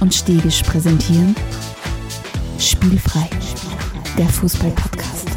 [0.00, 1.34] Und Stegisch präsentieren
[2.58, 3.28] Spielfrei,
[4.18, 5.28] der Fußball-Podcast.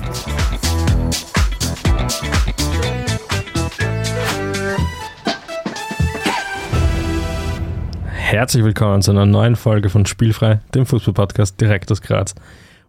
[8.11, 12.35] Herzlich willkommen zu einer neuen Folge von Spielfrei, dem Fußball-Podcast direkt aus Graz.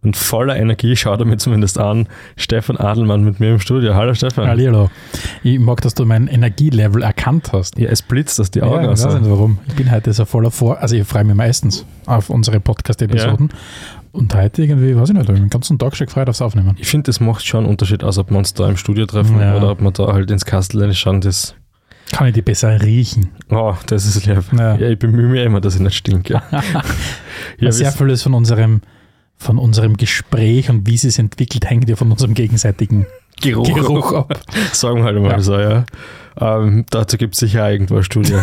[0.03, 3.93] Und voller Energie schaut er mir zumindest an, Stefan Adelmann mit mir im Studio.
[3.93, 4.47] Hallo Stefan.
[4.47, 4.89] Hallo.
[5.43, 7.77] Ich mag, dass du mein Energielevel erkannt hast.
[7.77, 8.93] Ja, es blitzt aus die Augen ja.
[8.93, 9.59] Ich weiß nicht warum.
[9.67, 10.79] Ich bin heute so voller Vor...
[10.79, 13.49] Also ich freue mich meistens auf unsere Podcast-Episoden.
[13.51, 13.57] Ja.
[14.11, 16.75] Und heute irgendwie, weiß ich nicht, ich den ganzen Tag schon gefreut aufs Aufnehmen.
[16.79, 19.39] Ich finde, das macht schon einen Unterschied aus, ob wir uns da im Studio treffen
[19.39, 19.55] ja.
[19.55, 21.21] oder ob wir da halt ins Kastel schauen.
[21.21, 21.53] Das
[22.11, 23.29] kann ich die besser riechen.
[23.51, 24.41] Oh, das ist lieb.
[24.57, 26.41] Ja, ja ich bemühe mich immer, dass ich nicht stinke.
[27.59, 28.81] ja, sehr vieles von unserem
[29.41, 33.07] von unserem Gespräch und wie es sich entwickelt, hängt ja von unserem gegenseitigen
[33.41, 34.39] Geruch, Geruch ab.
[34.71, 35.39] Sagen wir halt mal ja.
[35.39, 35.85] so, ja.
[36.39, 38.35] Ähm, dazu gibt es sicher irgendwo eine Studie.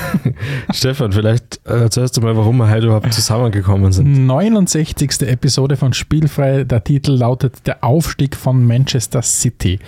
[0.70, 4.26] Stefan, vielleicht äh, erzählst du mal, warum wir heute überhaupt zusammengekommen sind.
[4.26, 5.22] 69.
[5.22, 6.64] Episode von Spielfrei.
[6.64, 9.80] Der Titel lautet Der Aufstieg von Manchester City.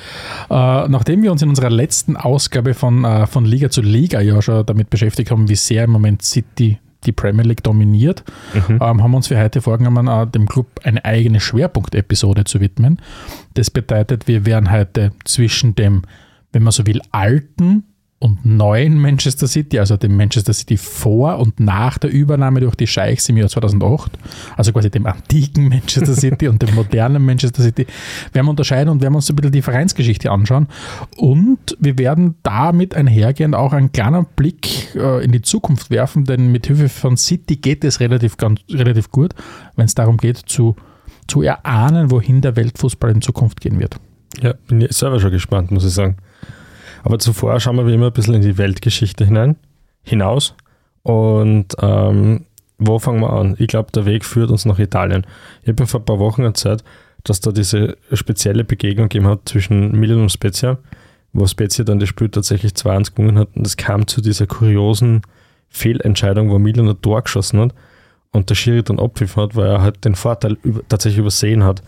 [0.49, 4.41] Äh, nachdem wir uns in unserer letzten Ausgabe von, äh, von Liga zu Liga ja
[4.43, 8.79] schon damit beschäftigt haben, wie sehr im Moment City die Premier League dominiert, mhm.
[8.81, 13.01] ähm, haben uns für heute vorgenommen, äh, dem Club eine eigene Schwerpunktepisode zu widmen.
[13.55, 16.03] Das bedeutet, wir werden heute zwischen dem,
[16.53, 17.85] wenn man so will, alten
[18.23, 22.87] und neuen Manchester City, also dem Manchester City vor und nach der Übernahme durch die
[22.87, 24.13] Scheichs im Jahr 2008,
[24.59, 27.87] also quasi dem antiken Manchester City und dem modernen Manchester City,
[28.35, 30.69] werden wir unterscheiden und werden uns ein bisschen die Vereinsgeschichte anschauen.
[31.17, 36.53] Und wir werden damit einhergehend auch einen kleinen Blick äh, in die Zukunft werfen, denn
[36.53, 39.35] mit Hilfe von City geht es relativ, ganz, relativ gut,
[39.77, 40.77] wenn es darum geht, zu,
[41.27, 43.97] zu erahnen, wohin der Weltfußball in Zukunft gehen wird.
[44.43, 46.19] Ja, bin ich selber schon gespannt, muss ich sagen.
[47.03, 49.57] Aber zuvor schauen wir wie immer ein bisschen in die Weltgeschichte hinein,
[50.03, 50.55] hinaus.
[51.03, 52.47] Und ähm,
[52.79, 53.57] wo fangen wir an?
[53.59, 55.27] Ich glaube, der Weg führt uns nach Italien.
[55.63, 56.85] Ich habe mir vor ein paar Wochen erzählt,
[57.25, 60.79] dass da diese spezielle Begegnung gegeben hat zwischen Milan und Spezia,
[61.33, 63.49] wo Spezia dann das Spiel tatsächlich 2-1 gewonnen hat.
[63.55, 65.23] Und es kam zu dieser kuriosen
[65.69, 67.75] Fehlentscheidung, wo Milan ein Tor geschossen hat
[68.33, 71.83] und der Schiri dann abpfiffen hat, weil er halt den Vorteil über, tatsächlich übersehen hat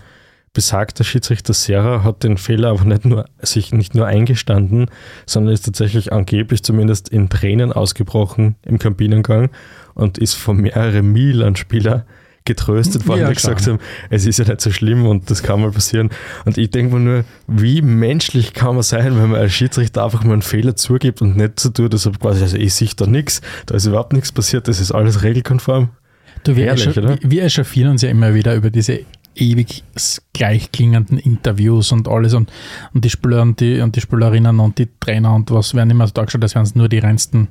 [0.52, 4.86] besagter Schiedsrichter Serra hat den Fehler aber nicht nur, sich nicht nur eingestanden,
[5.26, 9.50] sondern ist tatsächlich angeblich zumindest in Tränen ausgebrochen im Kabinengang
[9.94, 12.04] und ist von mehreren Milan-Spieler
[12.44, 13.78] getröstet worden, ja, die gesagt haben,
[14.10, 16.10] es ist ja nicht so schlimm und das kann mal passieren.
[16.44, 20.24] Und ich denke mir nur, wie menschlich kann man sein, wenn man als Schiedsrichter einfach
[20.24, 23.06] mal einen Fehler zugibt und nicht so tut, dass er quasi, also ich sehe da
[23.06, 25.90] nichts, da ist überhaupt nichts passiert, das ist alles regelkonform.
[26.42, 27.16] Du, wir, Ehrlich, oder?
[27.22, 29.00] wir echauffieren uns ja immer wieder über diese
[29.34, 29.84] ewig
[30.32, 32.50] gleichklingenden Interviews und alles und,
[32.94, 36.06] und die Spieler und die, und die Spielerinnen und die Trainer und was werden immer
[36.06, 37.48] so dargestellt, als wären es nur die reinsten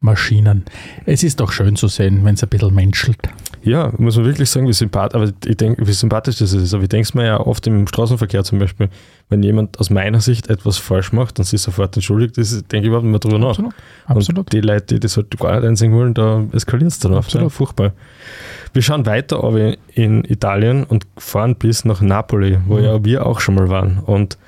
[0.00, 0.64] Maschinen.
[1.06, 3.18] Es ist doch schön zu sehen, wenn es ein bisschen menschelt.
[3.62, 6.72] Ja, muss man wirklich sagen, wie sympathisch, aber ich denke, wie sympathisch das ist.
[6.72, 8.88] Aber ich denke es mir ja oft im Straßenverkehr zum Beispiel,
[9.28, 13.04] wenn jemand aus meiner Sicht etwas falsch macht und sich sofort entschuldigt, denke ich überhaupt
[13.04, 13.48] nicht mehr drüber nach.
[13.48, 13.74] Absolut.
[14.06, 14.38] Absolut.
[14.38, 17.34] Und die Leute, die das halt gar nicht einsehen wollen, da eskaliert es dann oft.
[17.34, 17.92] Ja, furchtbar.
[18.72, 22.84] Wir schauen weiter aber in Italien und fahren bis nach Napoli, wo mhm.
[22.84, 23.98] ja wir auch schon mal waren.
[23.98, 24.38] Und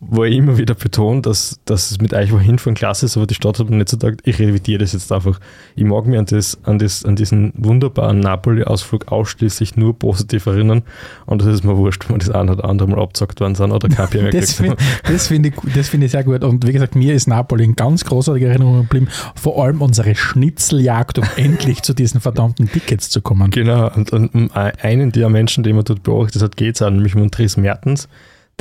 [0.00, 3.26] wo ich immer wieder betone, dass, dass es mit euch wohin von klasse ist, aber
[3.26, 5.38] die Stadt hat mir nicht so gedacht, ich revidiere das jetzt einfach.
[5.76, 10.82] Ich mag mich an, das, an, das, an diesen wunderbaren Napoli-Ausflug ausschließlich nur positiv erinnern
[11.26, 13.88] und das ist mir wurscht, wenn das ein oder andere Mal abgesagt worden sind oder
[13.88, 14.76] kein Bier mehr Das finde
[15.18, 18.48] find ich, find ich sehr gut und wie gesagt, mir ist Napoli in ganz großartiger
[18.48, 23.50] Erinnerung geblieben, vor allem unsere Schnitzeljagd, um endlich zu diesen verdammten Tickets zu kommen.
[23.50, 26.94] Genau, und, und um einen der Menschen, den man dort beobachtet hat, geht es an,
[26.94, 28.08] nämlich um Dries Mertens,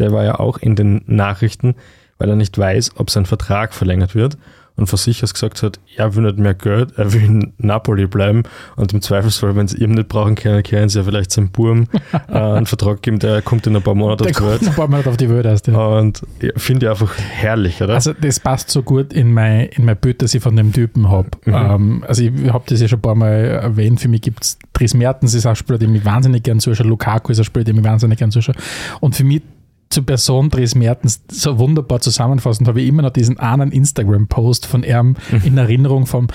[0.02, 1.76] der war ja auch in den Nachrichten,
[2.18, 4.38] weil er nicht weiß, ob sein Vertrag verlängert wird
[4.76, 8.08] und von sich aus gesagt hat, er will nicht mehr Geld, er will in Napoli
[8.08, 8.44] bleiben
[8.76, 11.88] und im Zweifelsfall, wenn sie ihm nicht brauchen können, können sie ja vielleicht seinem Burm
[12.30, 14.68] äh, einen Vertrag geben, der kommt in ein paar Monate auf die Welt.
[14.68, 15.76] ein paar Monate auf die Welt erst, ja.
[15.76, 17.94] Und ja, finde ich einfach herrlich, oder?
[17.94, 21.10] Also das passt so gut in mein, in mein Bild, das ich von dem Typen
[21.10, 21.30] habe.
[21.46, 21.54] Mhm.
[21.54, 24.58] Ähm, also ich habe das ja schon ein paar Mal erwähnt, für mich gibt es
[24.74, 27.78] Dries Mertens ist ein Spieler, den ich wahnsinnig gern zuschaue, Lukaku ist ein Spieler, den
[27.78, 28.56] ich wahnsinnig gern zuschaue
[29.00, 29.42] und für mich
[29.92, 34.84] zur Person Dres Mertens so wunderbar zusammenfassend habe ich immer noch diesen einen Instagram-Post von
[34.84, 35.42] ihm mhm.
[35.44, 36.28] in Erinnerung vom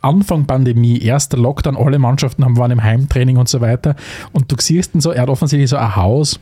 [0.00, 3.96] Anfang Pandemie, erster Lockdown, alle Mannschaften haben waren im Heimtraining und so weiter.
[4.32, 6.38] Und du siehst dann so, er hat offensichtlich so ein Haus,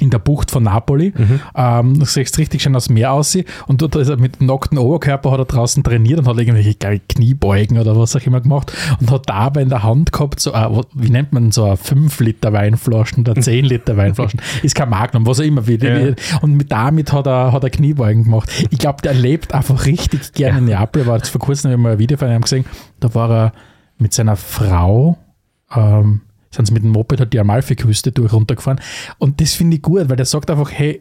[0.00, 1.12] in der Bucht von Napoli.
[1.16, 1.40] Mhm.
[1.54, 3.44] Ähm, du siehst richtig schön aus Meer aussehen.
[3.66, 7.78] Und dort ist er mit nacktem Oberkörper hat er draußen trainiert und hat irgendwelche Kniebeugen
[7.78, 11.10] oder was auch immer gemacht und hat dabei in der Hand gehabt, so ein, wie
[11.10, 14.40] nennt man so, 5 Liter Weinflaschen oder 10 Liter Weinflaschen.
[14.62, 15.66] ist kein Magnum, was auch immer.
[15.66, 16.08] Wieder.
[16.10, 16.14] Ja.
[16.40, 18.50] Und mit, damit hat er, hat er Kniebeugen gemacht.
[18.70, 20.58] Ich glaube, der lebt einfach richtig gerne ja.
[20.58, 21.06] in Neapel.
[21.06, 22.64] War jetzt vor kurzem habe ich mal ein Video von ihm gesehen,
[23.00, 23.52] da war er
[23.98, 25.18] mit seiner Frau
[25.74, 26.22] ähm,
[26.58, 28.80] sind sie mit dem Moped halt die Amalfiküste durch runtergefahren.
[29.18, 31.00] Und das finde ich gut, weil der sagt einfach, hey,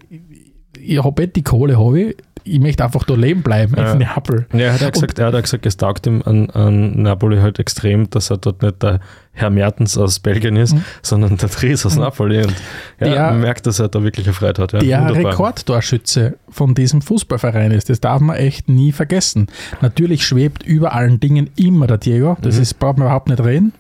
[0.80, 3.92] ich habe eh die Kohle, habe ich, ich möchte einfach da leben bleiben, Ja.
[3.92, 4.46] in Happel.
[4.54, 7.60] Ja, er hat ja gesagt, er hat gesagt, es taugt ihm an, an Napoli halt
[7.60, 9.02] extrem, dass er dort nicht der
[9.34, 10.84] Herr Mertens aus Belgien ist, Mhm.
[11.02, 12.38] sondern der Dries aus Napoli.
[12.44, 12.54] Und
[13.02, 14.72] ja, Der- man merkt, dass er da wirklich eine Freude hat.
[14.74, 15.32] Ja, der wunderbar.
[15.34, 17.90] Rekordtorschütze von diesem Fußballverein ist.
[17.90, 19.48] Das darf man echt nie vergessen.
[19.82, 22.62] Natürlich schwebt über allen Dingen immer der Diego, das Mhm.
[22.62, 23.74] ist, braucht man überhaupt nicht reden.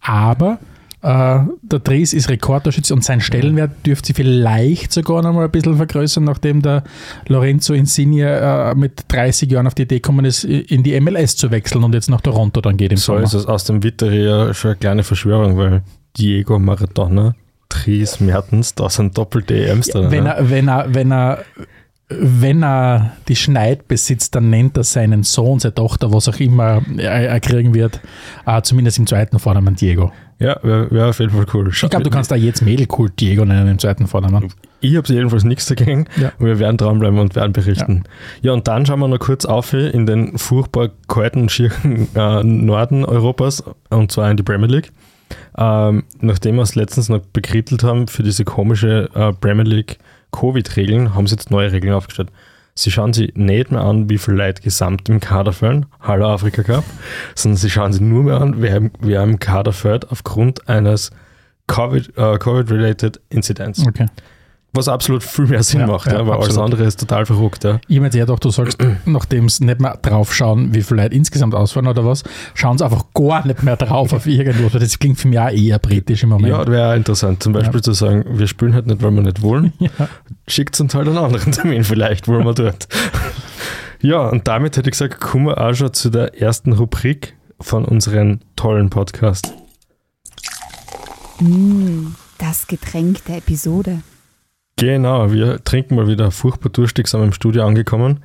[0.00, 0.58] Aber
[1.02, 5.50] äh, der Dries ist Rekordtorschütze und sein Stellenwert dürfte sich vielleicht sogar noch mal ein
[5.50, 6.82] bisschen vergrößern, nachdem der
[7.28, 11.50] Lorenzo Insigne äh, mit 30 Jahren auf die Idee gekommen ist, in die MLS zu
[11.50, 13.22] wechseln und jetzt nach Toronto dann geht im So Sommer.
[13.22, 15.82] ist es aus dem Witteri ja schon eine kleine Verschwörung, weil
[16.16, 17.34] Diego Maradona,
[17.68, 20.10] Dries Mertens, da sind doppelte EMs drin.
[20.10, 20.34] wenn ne?
[20.34, 21.44] er, wenn er, wenn er,
[22.08, 26.82] wenn er die Schneid besitzt, dann nennt er seinen Sohn, seine Tochter, was auch immer
[26.96, 28.00] er, kriegen wird,
[28.46, 30.10] äh, zumindest im zweiten Vornamen Diego.
[30.38, 31.68] Ja, wäre wär auf jeden Fall cool.
[31.68, 34.52] Ich glaube, du kannst da jetzt Mädelkult Diego nennen im zweiten Vornamen.
[34.80, 36.06] Ich habe jedenfalls nichts dagegen.
[36.16, 36.32] Ja.
[36.38, 38.04] Und wir werden dranbleiben und werden berichten.
[38.40, 38.52] Ja.
[38.52, 43.64] und dann schauen wir noch kurz auf in den furchtbar kalten, schieren äh, Norden Europas,
[43.90, 44.92] und zwar in die Premier League.
[45.58, 49.98] Ähm, nachdem wir es letztens noch bekrittelt haben für diese komische äh, Premier League
[50.32, 52.30] Covid-Regeln, haben sie jetzt neue Regeln aufgestellt.
[52.74, 56.62] Sie schauen sich nicht mehr an, wie viele Leute gesamt im Kader fehlen, Hallo Afrika
[56.62, 56.84] Cup,
[57.34, 61.10] sondern sie schauen sich nur mehr an, wer, wer im Kader fehlt aufgrund eines
[61.66, 63.84] Covid, äh, Covid-related Incidents.
[63.86, 64.06] Okay.
[64.78, 66.64] Was absolut viel mehr Sinn Ja, macht, ja, ja, weil alles absolut.
[66.66, 67.64] andere ist total verrückt.
[67.64, 67.80] Ja.
[67.88, 71.16] Ich meine eher doch, du sagst, nachdem es nicht mehr drauf schauen, wie viele Leute
[71.16, 72.22] insgesamt ausfallen oder was,
[72.54, 74.72] schauen sie einfach gar nicht mehr drauf auf irgendwas.
[74.72, 76.48] weil Das klingt für mich auch eher britisch im Moment.
[76.52, 77.42] Ja, wäre interessant.
[77.42, 79.72] Zum Beispiel zu sagen, wir spielen halt nicht, weil wir nicht wollen.
[79.98, 80.08] Ja.
[80.46, 82.88] Schickt uns halt einen anderen Termin vielleicht, wo wir dort.
[84.00, 87.84] ja, und damit hätte ich gesagt, kommen wir auch schon zu der ersten Rubrik von
[87.84, 89.54] unserem tollen Podcast.
[91.40, 92.08] Mm,
[92.38, 94.02] das Getränk der Episode.
[94.78, 98.20] Genau, wir trinken mal wieder furchtbar durstig, sind wir im Studio angekommen.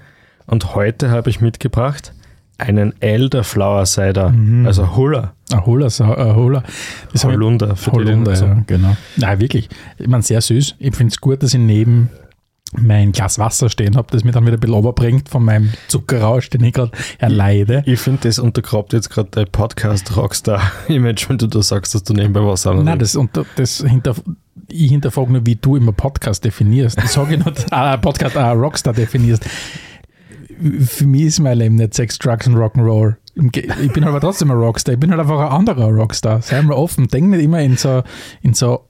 [0.45, 2.13] Und heute habe ich mitgebracht
[2.59, 4.65] einen Elderflower Cider, Mhm.
[4.67, 6.63] also Huller, Ein Holer, ein Holer.
[7.11, 8.95] Das ich- Holunder, für die, die Holunder, ja, genau.
[9.17, 9.69] Nein, wirklich.
[9.97, 10.75] Ich meine, sehr süß.
[10.79, 12.09] Ich finde es gut, dass ich neben
[12.75, 16.50] mein Glas Wasser stehen habe, das mir dann wieder ein bisschen runterbringt von meinem Zuckerrausch,
[16.50, 17.83] den ich gerade erleide.
[17.85, 22.44] Ich finde, das untergrabt jetzt gerade dein Podcast-Rockstar-Image, wenn du da sagst, dass du nebenbei
[22.44, 24.15] was anderes Nein, das, und das hinter,
[24.69, 27.00] ich hinterfrage nur, wie du immer Podcast definierst.
[27.04, 29.45] Ich sage nicht, ah, Podcast, ah, Rockstar definierst.
[30.86, 33.15] Für mich ist mein Leben nicht Sex, Drugs und Rock'n'Roll.
[33.81, 34.94] Ich bin aber trotzdem ein Rockstar.
[34.94, 36.42] Ich bin halt einfach ein anderer Rockstar.
[36.42, 37.07] Sei mal offen.
[37.07, 38.04] Denk nicht immer in so,
[38.44, 38.88] in so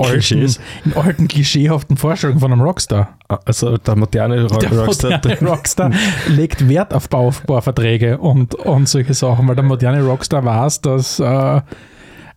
[0.00, 3.18] alten, in alten, klischeehaften Vorstellungen von einem Rockstar.
[3.28, 5.10] Also der moderne Rock Der Rockstar.
[5.10, 5.90] moderne Rockstar
[6.28, 11.60] legt Wert auf Bauverträge und, und solche Sachen, weil der moderne Rockstar weiß, dass äh,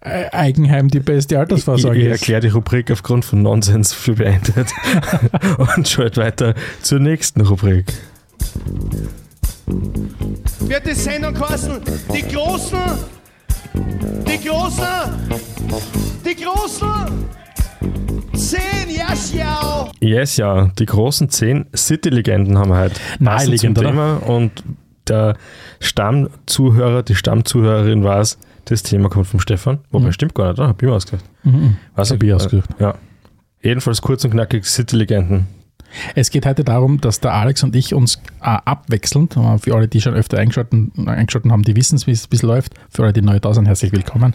[0.05, 2.11] Eigenheim die beste Ich, Altersvorsorge ich ist.
[2.11, 4.67] erkläre die Rubrik aufgrund von Nonsens für beendet
[5.75, 7.85] und schaut weiter zur nächsten Rubrik.
[9.65, 11.81] wird die Sendung kosten.
[12.13, 12.77] Die Großen,
[14.27, 14.85] die Großen,
[16.23, 16.89] die Großen.
[18.35, 19.91] Zehn, ja, schau.
[19.99, 22.95] Yes, ja, die großen zehn City-Legenden haben wir heute.
[23.19, 23.89] Naheliegend, Passend zum oder?
[23.89, 24.63] Thema und
[25.07, 25.37] der
[25.79, 29.79] Stammzuhörer, die Stammzuhörerin weiß, das Thema kommt vom Stefan.
[29.91, 30.11] Wobei, Mhm.
[30.13, 30.67] stimmt gar nicht, oder?
[30.69, 31.25] Hab ich mir ausgedacht.
[31.43, 31.77] Mhm.
[31.95, 32.29] Weiß Hab ich.
[32.29, 32.69] ich ausgedacht.
[32.79, 32.95] Ja.
[33.61, 35.47] Jedenfalls kurz und knackig City-Legenden.
[36.15, 40.01] Es geht heute darum, dass der Alex und ich uns äh, abwechselnd, für alle, die
[40.01, 42.73] schon öfter eingeschalten, eingeschalten haben, die wissen, wie es wie es läuft.
[42.89, 44.33] Für alle, die neu da sind, herzlich willkommen.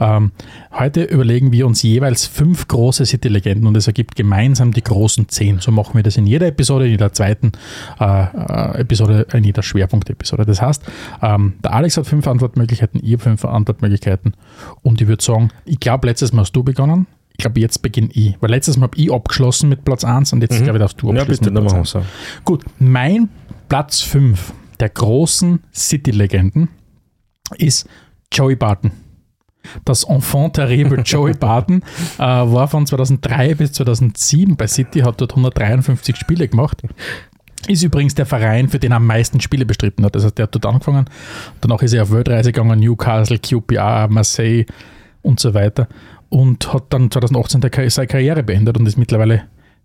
[0.00, 0.32] Ähm,
[0.72, 5.60] heute überlegen wir uns jeweils fünf große City-Legenden und es ergibt gemeinsam die großen zehn.
[5.60, 7.52] So machen wir das in jeder Episode, in jeder zweiten
[8.00, 10.44] äh, äh, Episode, in jeder Schwerpunkt-Episode.
[10.44, 10.82] Das heißt,
[11.22, 14.34] ähm, der Alex hat fünf Antwortmöglichkeiten, ihr fünf Antwortmöglichkeiten
[14.82, 17.06] und ich würde sagen, ich glaube, letztes Mal hast du begonnen.
[17.38, 18.36] Ich glaube, jetzt beginne ich.
[18.40, 21.10] Weil letztes Mal habe ich abgeschlossen mit Platz 1 und jetzt, glaube ich, darfst du
[21.10, 21.16] Mhm.
[21.16, 21.90] Ja, abschließen bitte, dann machen wir 1.
[21.90, 22.02] so.
[22.44, 23.28] Gut, mein
[23.68, 26.68] Platz 5 der großen City-Legenden
[27.56, 27.88] ist
[28.32, 28.90] Joey Barton.
[29.84, 31.82] Das Enfant terrible Joey Barton
[32.18, 36.82] äh, war von 2003 bis 2007 bei City, hat dort 153 Spiele gemacht.
[37.68, 40.16] Ist übrigens der Verein, für den er am meisten Spiele bestritten hat.
[40.16, 41.04] Das heißt, der hat dort angefangen.
[41.60, 44.64] Danach ist er auf Weltreise gegangen, Newcastle, QPR, Marseille
[45.22, 45.86] und so weiter.
[46.30, 49.44] Und hat dann 2018 der Kar- seine Karriere beendet und ist mittlerweile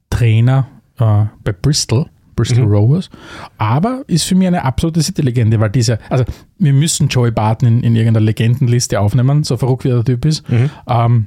[0.10, 0.68] Trainer
[1.00, 2.72] äh, bei Bristol, Bristol Mhm.
[2.72, 3.10] Rovers.
[3.58, 6.26] Aber ist für mich eine absolute City-Legende, weil dieser, also
[6.58, 10.48] wir müssen Joey Barton in, in irgendeiner Legendenliste aufnehmen, so verrückt wie der Typ ist.
[10.50, 10.70] Mhm.
[10.88, 11.26] Ähm,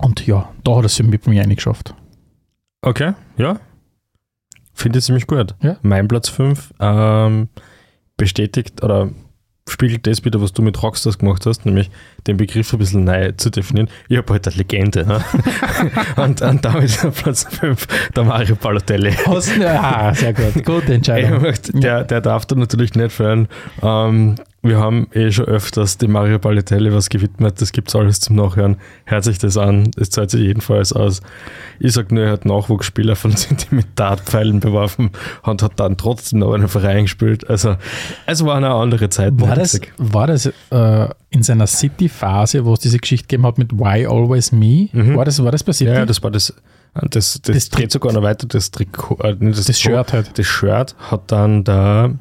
[0.00, 1.94] und ja, da hat er es für mich bei mir eingeschafft.
[2.80, 3.60] Okay, ja.
[4.74, 5.54] Finde ich ziemlich gut.
[5.62, 5.76] Ja.
[5.82, 7.48] Mein Platz 5 ähm,
[8.16, 9.10] bestätigt oder
[9.68, 11.90] spiegelt das wieder, was du mit Rockstars gemacht hast, nämlich
[12.26, 13.88] den Begriff ein bisschen neu zu definieren.
[14.08, 15.06] Ich habe halt eine Legende.
[15.06, 15.24] Ne?
[16.16, 19.12] und, und damit ist auf Platz 5 der Mario Balotelli.
[19.12, 20.64] Hast, ah, sehr gut.
[20.64, 21.46] Gute Entscheidung.
[21.74, 23.48] Der, der darf da natürlich nicht fehlen.
[23.82, 27.60] Ähm, wir haben eh schon öfters dem Mario Balotelli was gewidmet.
[27.60, 28.76] Das gibt es alles zum Nachhören.
[29.04, 29.90] Hört sich das an.
[29.96, 31.20] Es zahlt sich jedenfalls aus.
[31.80, 35.10] Ich sage nur, er hat Nachwuchsspieler von Zentimeterpfeilen beworfen
[35.42, 37.48] und hat dann trotzdem noch einen Verein gespielt.
[37.50, 37.76] Also,
[38.26, 39.32] es war eine andere Zeit.
[39.40, 43.72] War das, war das äh, in seiner City-Phase, wo es diese Geschichte gegeben hat mit
[43.72, 44.88] Why Always Me?
[44.92, 45.16] Mhm.
[45.16, 45.90] War, das, war das bei City?
[45.90, 46.54] Ja, das war das.
[46.94, 48.46] Das, das, Das geht sogar noch weiter.
[48.46, 50.38] Das Trikot, äh, nicht Das Shirt halt.
[50.38, 52.14] Das Shirt hat dann der,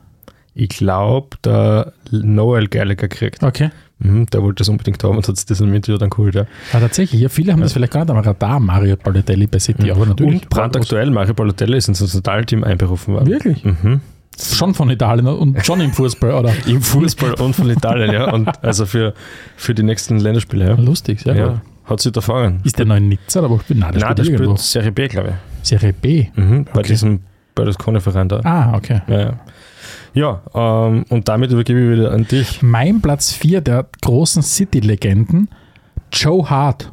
[0.53, 3.41] ich glaube, der Noel Gallagher gekriegt.
[3.43, 3.69] Okay.
[3.99, 6.33] Mhm, der wollte das unbedingt haben und hat sich das im Interview dann geholt.
[6.35, 6.45] Ja.
[6.73, 7.21] Ja, tatsächlich.
[7.21, 10.41] Ja, viele haben das vielleicht gar nicht am Radar, Mario Balotelli bei City, aber natürlich.
[10.41, 13.27] Und brandaktuell, Mario Balotelli ist ins Nationalteam einberufen worden.
[13.27, 13.63] Wirklich?
[13.63, 14.01] Mhm.
[14.41, 16.51] Schon von Italien und schon im Fußball, oder?
[16.65, 18.33] Im Fußball und von Italien, ja.
[18.33, 19.13] Und also für,
[19.55, 20.75] für die nächsten Länderspiele, ja.
[20.75, 21.35] Lustig, gut.
[21.35, 21.61] ja.
[21.85, 22.61] Hat sich da fangen.
[22.63, 23.39] Ist der noch in Nizza?
[23.41, 24.55] Oder wo spielt Nein, der Nein, der spielt irgendwo.
[24.57, 26.21] spielt Serie B, glaube Serie B.
[26.21, 26.35] ich.
[26.35, 26.87] Mhm, bei Okay.
[26.87, 27.19] diesem
[27.53, 28.39] Berlusconi-Verein da.
[28.43, 29.01] Ah, okay.
[29.07, 29.39] Ja, ja.
[30.13, 32.61] Ja ähm, und damit übergebe ich wieder an dich.
[32.61, 35.49] Mein Platz 4 der großen City-Legenden,
[36.11, 36.91] Joe Hart.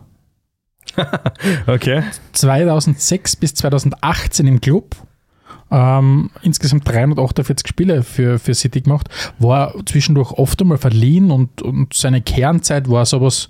[1.67, 2.03] Okay.
[2.33, 4.97] 2006 bis 2018 im Club.
[5.71, 9.09] Ähm, insgesamt 348 Spiele für, für City gemacht.
[9.39, 13.49] War zwischendurch oft einmal verliehen und, und seine Kernzeit war sowas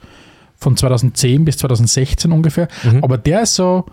[0.57, 2.69] von 2010 bis 2016 ungefähr.
[2.83, 3.05] Mhm.
[3.05, 3.87] Aber der ist so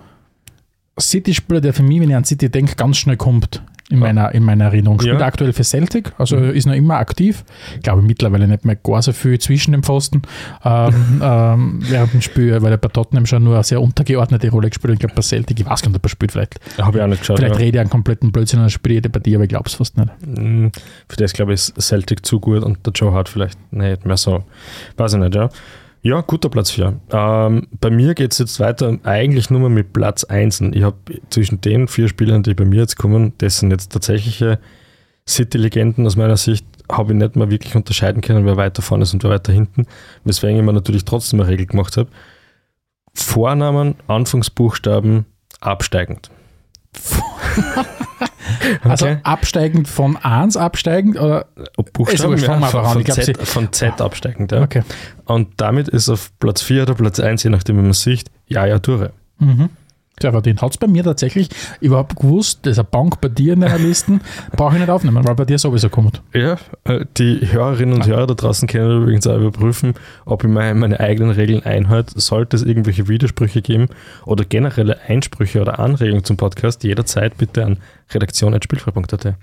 [1.00, 4.44] City-Spieler, der für mich, wenn ich an City denke, ganz schnell kommt in, meiner, in
[4.44, 5.00] meiner Erinnerung.
[5.00, 5.26] Spielt Ja.
[5.28, 6.50] aktuell für Celtic, also Mhm.
[6.52, 7.44] ist noch immer aktiv.
[7.76, 10.24] Ich glaube mittlerweile nicht mehr gar so viel zwischen den Pfosten.
[10.64, 14.70] Ähm, ähm, während dem Spiel, weil er bei Tottenham schon nur eine sehr untergeordnete Rolle
[14.70, 14.94] gespielt hat.
[14.96, 16.32] Ich glaube bei Celtic, ich weiß gar nicht, ob er spielt.
[16.32, 17.38] Vielleicht, Habe ich auch nicht geschaut.
[17.38, 17.60] vielleicht ja.
[17.62, 20.10] rede ich einen kompletten Blödsinn und spielt jede Partie, aber ich glaube es fast nicht.
[20.26, 20.68] Mm,
[21.08, 24.18] Für das, glaube ich, ist Celtic zu gut und der Joe Hart vielleicht nicht mehr
[24.18, 24.44] so.
[24.98, 25.50] Weiß ich nicht, ja.
[26.06, 27.00] Ja, guter Platz 4.
[27.10, 30.62] Ähm, bei mir geht es jetzt weiter eigentlich nur mal mit Platz 1.
[30.74, 30.98] Ich habe
[31.32, 34.60] zwischen den vier Spielern, die bei mir jetzt kommen, das sind jetzt tatsächliche
[35.28, 39.16] City-Legenden aus meiner Sicht, habe ich nicht mal wirklich unterscheiden können, wer weiter vorne ist
[39.16, 39.88] und wer weiter hinten,
[40.26, 42.12] weswegen ich mir natürlich trotzdem eine Regel gemacht habe.
[43.16, 45.26] Vornamen, Anfangsbuchstaben,
[45.60, 46.30] absteigend.
[48.84, 49.18] Also Okay.
[49.24, 51.46] absteigend von 1 absteigend oder
[52.64, 52.92] einfach an.
[52.94, 54.52] von, Ich glaub, Z, von Z absteigend.
[54.52, 54.62] Ja.
[54.62, 54.84] okay.
[55.26, 58.80] Und damit ist auf Platz 4 oder Platz 1, je nachdem, wie man sieht, Jaja
[58.80, 59.12] Toure.
[59.40, 59.70] Mhm.
[60.22, 61.50] Ja, aber den hat es bei mir tatsächlich
[61.82, 64.22] überhaupt gewusst, das ist eine Bank bei dir in deiner Listen,
[64.56, 66.22] brauche ich nicht aufnehmen, weil bei dir sowieso kommt.
[66.34, 69.94] Ja, äh, die Hörerinnen und Hörer da draußen können übrigens auch überprüfen,
[70.26, 72.20] ob ich meine, meine eigenen Regeln einhalte.
[72.20, 73.90] Sollte es irgendwelche Widersprüche geben
[74.26, 77.78] oder generelle Einsprüche oder Anregungen zum Podcast, jederzeit bitte an
[78.14, 79.36] redaktion.spielfrei.at.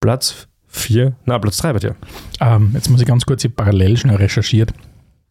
[0.00, 1.94] Platz 4, na, Platz 3 bei dir.
[2.40, 4.74] Ähm, jetzt muss ich ganz kurz ich parallel schnell recherchiert.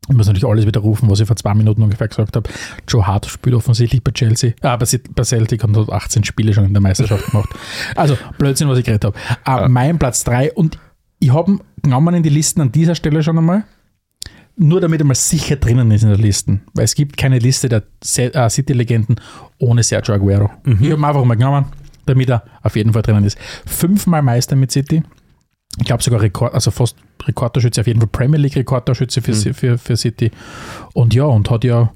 [0.10, 2.50] Ich muss natürlich alles widerrufen, was ich vor zwei Minuten ungefähr gesagt habe.
[2.88, 6.74] Joe Hart spielt offensichtlich bei Chelsea, äh, bei, Celtic und hat 18 Spiele schon in
[6.74, 7.50] der Meisterschaft gemacht.
[7.95, 9.17] Also Blödsinn, was ich geredet habe.
[9.45, 9.67] Äh, Ja.
[9.69, 10.77] Mein Platz 3 und
[11.19, 13.63] ich habe ihn genommen in die Listen an dieser Stelle schon einmal.
[14.55, 16.60] Nur damit er mal sicher drinnen ist in der Liste.
[16.74, 17.83] Weil es gibt keine Liste der
[18.17, 19.15] äh, City-Legenden
[19.57, 20.51] ohne Sergio Aguero.
[20.65, 21.65] Ich habe ihn einfach mal genommen,
[22.05, 23.38] damit er auf jeden Fall drinnen ist.
[23.65, 25.01] Fünfmal Meister mit City.
[25.80, 29.53] Ich glaube sogar Rekord, also fast Rekordtorschütze, auf jeden Fall Premier League Rekordtorschütze für, Mhm.
[29.53, 30.32] für, für City.
[30.94, 31.92] Und ja, und hat ja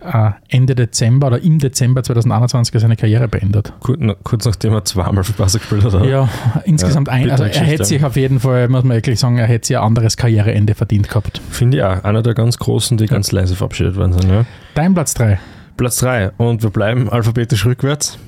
[0.00, 3.74] äh, Ende Dezember oder im Dezember 2021 seine Karriere beendet.
[3.80, 5.94] Kurz, na- kurz nachdem er zweimal für Barca gespielt hat.
[5.94, 6.06] oder?
[6.06, 6.28] Ja,
[6.64, 9.46] insgesamt Ja, ein, also er hätte sich auf jeden Fall, muss man wirklich sagen, er
[9.46, 11.42] hätte sich ein anderes Karriereende verdient gehabt.
[11.50, 12.02] Finde ich auch.
[12.04, 14.30] Einer der ganz Großen, die ganz leise verabschiedet worden sind.
[14.30, 14.46] Ja.
[14.74, 15.38] Dein Platz 3.
[15.76, 18.18] Platz 3 und wir bleiben alphabetisch rückwärts.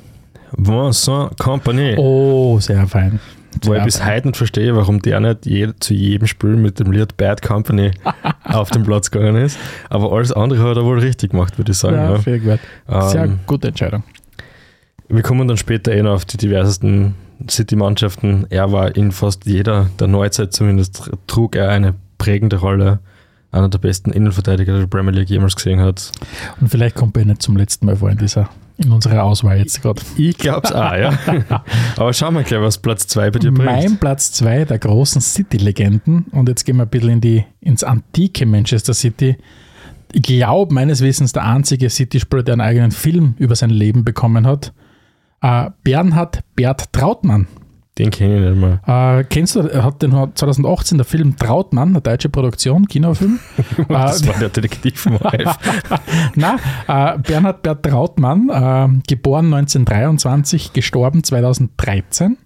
[0.53, 1.95] Vincent Company.
[1.97, 3.21] Oh, sehr fein.
[3.67, 6.91] Wo ich bis heute nicht verstehe, warum der nicht je, zu jedem Spiel mit dem
[6.93, 7.91] Lied Bad Company
[8.45, 9.59] auf den Platz gegangen ist.
[9.91, 11.97] Aber alles andere hat er wohl richtig gemacht, würde ich sagen.
[11.97, 12.19] Ja, Ja.
[12.19, 12.59] viel gut.
[13.11, 14.03] Sehr Ähm, gute Entscheidung.
[15.09, 17.15] wir kommen dann später eh noch auf die diversesten
[17.49, 18.47] City-Mannschaften.
[18.51, 22.99] Er war in fast jeder der Neuzeit zumindest, trug er eine prägende Rolle.
[23.51, 26.13] Einer der besten Innenverteidiger, der die Premier League jemals gesehen hat.
[26.61, 29.83] Und vielleicht kommt er nicht zum letzten Mal vor in dieser, in unserer Auswahl jetzt
[29.83, 30.01] gerade.
[30.17, 31.19] Ich glaub's auch, ja.
[31.97, 33.67] Aber schauen wir gleich, was Platz 2 bei dir bringt.
[33.67, 36.27] Mein Platz 2 der großen City-Legenden.
[36.31, 39.37] Und jetzt gehen wir ein bisschen in die, ins antike Manchester City.
[40.13, 44.47] Ich glaube, meines Wissens der einzige City-Spieler, der einen eigenen Film über sein Leben bekommen
[44.47, 44.73] hat.
[45.43, 47.49] Äh, Bernhard Bert Trautmann.
[47.99, 49.19] Den kenne ich nicht mal.
[49.21, 53.41] Äh, kennst du, hat den 2018 der Film Trautmann, eine deutsche Produktion, Kinofilm.
[53.89, 55.57] Das äh, war der Detektiv vom Ralf.
[56.35, 62.37] Na, äh, Bernhard Bert Trautmann, äh, geboren 1923, gestorben 2013.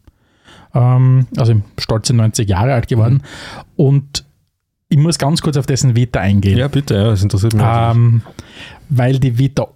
[0.74, 3.22] ähm, also stolze 90 Jahre alt geworden.
[3.76, 4.24] Und
[4.88, 6.58] ich muss ganz kurz auf dessen Vita eingehen.
[6.58, 7.64] Ja, bitte, ja, das interessiert mich.
[7.64, 8.22] Ähm,
[8.88, 9.68] weil die Vita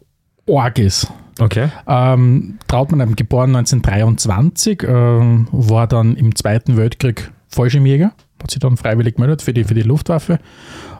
[0.49, 1.11] arg ist.
[1.41, 1.69] Okay.
[1.87, 8.13] Ähm, Trautmann, geboren 1923, ähm, war dann im Zweiten Weltkrieg Fallschirmjäger,
[8.43, 10.39] hat sich dann freiwillig gemeldet für die, für die Luftwaffe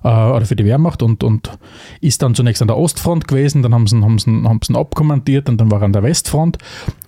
[0.05, 1.51] äh, oder für die Wehrmacht und, und
[2.01, 4.73] ist dann zunächst an der Ostfront gewesen, dann haben sie, ihn- haben sie, haben sie
[4.73, 6.59] ihn abkommandiert und dann war er an der Westfront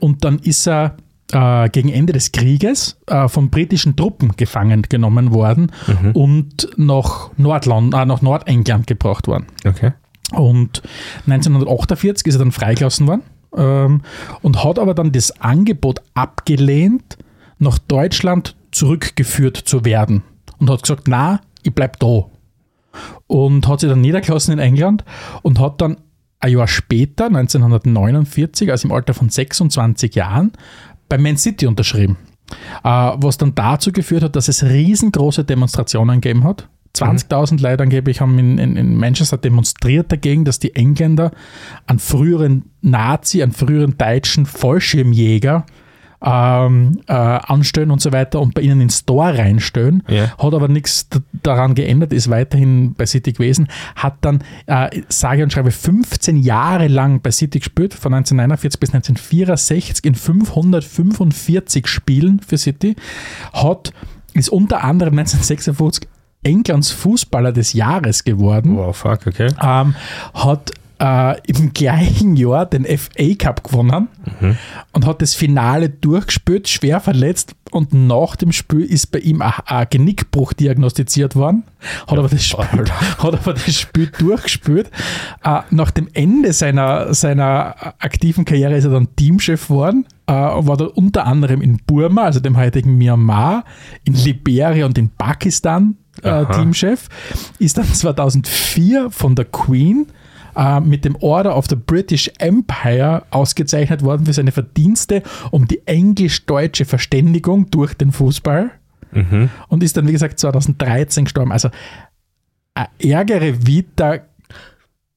[0.01, 0.97] und dann ist er
[1.33, 5.71] äh, gegen Ende des Krieges äh, von britischen Truppen gefangen genommen worden
[6.15, 9.47] und nach, Nordland, äh, nach Nordengland gebracht worden.
[9.67, 9.93] Okay.
[10.33, 10.83] Und
[11.27, 13.23] 1948 ist er dann freigelassen worden
[13.57, 14.03] ähm,
[14.43, 17.19] und hat aber dann das Angebot abgelehnt,
[17.59, 20.23] nach Deutschland zurückgeführt zu werden.
[20.59, 22.27] Und hat gesagt, na, ich bleib da.
[23.27, 25.05] Und hat sich dann niedergelassen in England
[25.43, 25.99] und hat dann
[26.41, 30.53] ein Jahr später, 1949, also im Alter von 26 Jahren,
[31.09, 32.17] bei Man City unterschrieben.
[32.83, 36.69] Äh, was dann dazu geführt hat, dass es riesengroße Demonstrationen gegeben hat.
[37.03, 41.31] 20.000 Leute angeblich haben in, in, in Manchester demonstriert dagegen, dass die Engländer
[41.87, 45.65] einen früheren Nazi, einen früheren deutschen Fallschirmjäger
[46.21, 50.03] ähm, äh, anstellen und so weiter und bei ihnen ins Tor reinstellen.
[50.09, 50.37] Ja.
[50.37, 51.09] Hat aber nichts
[51.43, 53.69] daran geändert, ist weiterhin bei City gewesen.
[53.95, 58.91] Hat dann, äh, sage und schreibe, 15 Jahre lang bei City gespielt, von 1949 bis
[58.91, 62.97] 1964 in 545 Spielen für City.
[63.53, 63.93] Hat,
[64.35, 66.09] ist unter anderem 1956
[66.43, 68.77] Englands Fußballer des Jahres geworden.
[68.77, 69.49] Wow, fuck, okay.
[69.63, 69.95] ähm,
[70.35, 74.09] hat äh, im gleichen Jahr den FA Cup gewonnen
[74.93, 79.87] und hat das Finale durchgespielt, schwer verletzt und nach dem Spiel ist bei ihm ein,
[79.91, 81.65] Genickbruch diagnostiziert worden,
[82.07, 82.85] hat, aber, das Spiel,
[83.19, 84.91] hat aber das Spiel durchgespielt.
[85.45, 90.77] Äh, nach dem Ende seiner, seiner aktiven Karriere ist er dann Teamchef geworden, äh, war
[90.77, 93.65] dann unter anderem in Burma, also dem heutigen Myanmar,
[94.05, 96.47] in Liberia und in Pakistan äh.
[96.53, 97.09] Teamchef,
[97.59, 100.07] ist dann 2004 von der Queen
[100.57, 105.87] äh, mit dem Order of the British Empire ausgezeichnet worden für seine Verdienste um die
[105.87, 108.71] englisch-deutsche Verständigung durch den Fußball
[109.11, 109.49] Mhm.
[109.69, 111.51] und ist dann, wie gesagt, 2013 gestorben.
[111.51, 111.71] Also
[112.75, 114.19] eine ärgere Vita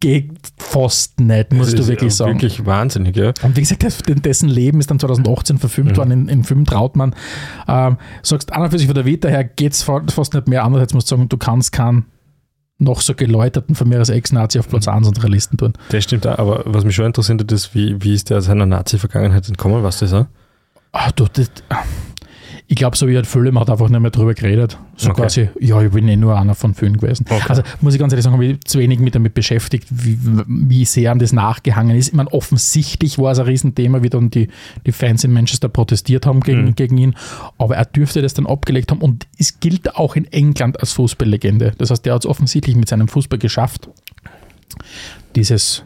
[0.01, 2.33] geht fast nicht, musst Das du wirklich sagen.
[2.33, 3.31] Wirklich wahnsinnig, ja.
[3.43, 3.85] Und wie gesagt,
[4.25, 7.15] dessen Leben ist dann 2018 verfilmt worden in, in Film Trautmann.
[7.67, 10.65] Ähm, sagst, an und für sich von der Vita her geht es fast nicht mehr.
[10.65, 12.07] Andererseits musst du sagen, du kannst keinen
[12.79, 15.73] noch so geläuterten von mir als Ex-Nazi auf Platz 1 unserer Listen tun.
[15.89, 18.65] Das stimmt auch, aber was mich schon interessiert ist, wie, wie ist der aus seiner
[18.65, 20.25] Nazi-Vergangenheit entkommen, du das auch?
[20.91, 21.51] Ach, du, das,
[22.71, 24.77] ich glaube, so wie halt Fülle, man hat einfach nicht mehr drüber geredet.
[24.95, 25.21] So Okay.
[25.23, 27.25] quasi, ja, ich bin eh nur einer von vielen gewesen.
[27.29, 27.43] Okay.
[27.49, 30.85] Also muss ich ganz ehrlich sagen, habe ich zu wenig mit damit beschäftigt, wie, wie
[30.85, 32.07] sehr an das nachgehangen ist.
[32.07, 34.47] Ich meine, offensichtlich war es ein Riesenthema, wie dann die,
[34.85, 36.75] die Fans in Manchester protestiert haben gegen, Mhm.
[36.75, 37.15] gegen ihn.
[37.57, 41.73] Aber er dürfte das dann abgelegt haben und es gilt auch in England als Fußballlegende.
[41.77, 43.89] Das heißt, der hat es offensichtlich mit seinem Fußball geschafft,
[45.35, 45.83] dieses,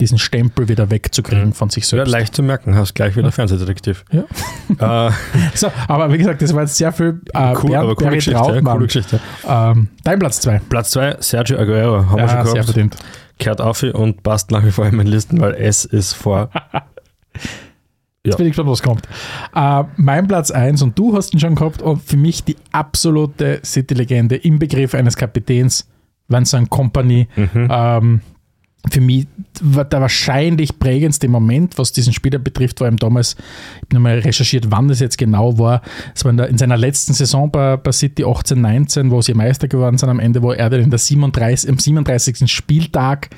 [0.00, 2.10] diesen Stempel wieder wegzukriegen von sich Ja, selbst.
[2.10, 4.04] leicht zu merken, hast gleich wieder Fernsehdetektiv.
[4.10, 5.08] Ja.
[5.08, 5.12] Äh,
[5.54, 8.38] So, aber wie gesagt, das war jetzt sehr viel äh, cool, Bernd aber coole Geschichte,
[8.40, 9.20] ja, coole Geschichte.
[9.48, 10.60] Ähm, dein Platz 2.
[10.68, 12.64] Platz 2, Sergio Aguero, haben wir Ja, schon sehr gehabt.
[12.66, 12.96] verdient.
[13.38, 16.50] Kehrt auf und passt nach wie vor in meinen Listen, weil es ist vor.
[18.26, 18.36] Jetzt Ja.
[18.38, 19.06] bin ich gespannt, was kommt.
[19.54, 23.60] Äh, mein Platz 1 und du hast ihn schon gehabt und für mich die absolute
[23.64, 25.86] City-Legende im Begriff eines Kapitäns,
[26.28, 27.28] Vincent Company.
[27.36, 27.68] Mhm.
[27.70, 28.20] Ähm,
[28.90, 29.26] für mich
[29.62, 34.18] war der wahrscheinlich prägendste Moment, was diesen Spieler betrifft, war ihm damals, ich habe nochmal
[34.18, 35.80] recherchiert, wann das jetzt genau war.
[36.14, 39.34] Es war in, der, in seiner letzten Saison bei, bei City 18, 19, wo sie
[39.34, 42.50] Meister geworden sind am Ende, wo er dann in der 37, am 37.
[42.50, 43.30] Spieltag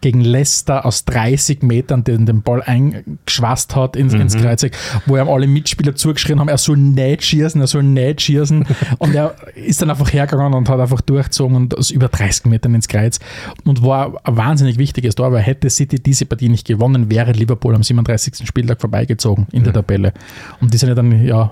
[0.00, 5.28] gegen Leicester aus 30 Metern den, den Ball eingeschwast hat ins, ins Kreuzeck, wo ihm
[5.28, 8.66] alle Mitspieler zugeschrien haben, er soll nicht schießen, er soll nicht schießen.
[8.98, 12.74] und er ist dann einfach hergegangen und hat einfach durchgezogen und aus über 30 Metern
[12.74, 13.18] ins Kreuz
[13.64, 17.74] und war ein wahnsinnig wichtiges Tor, weil hätte City diese Partie nicht gewonnen, wäre Liverpool
[17.74, 18.46] am 37.
[18.46, 20.12] Spieltag vorbeigezogen in der Tabelle.
[20.60, 21.50] Und die sind ja dann, ja,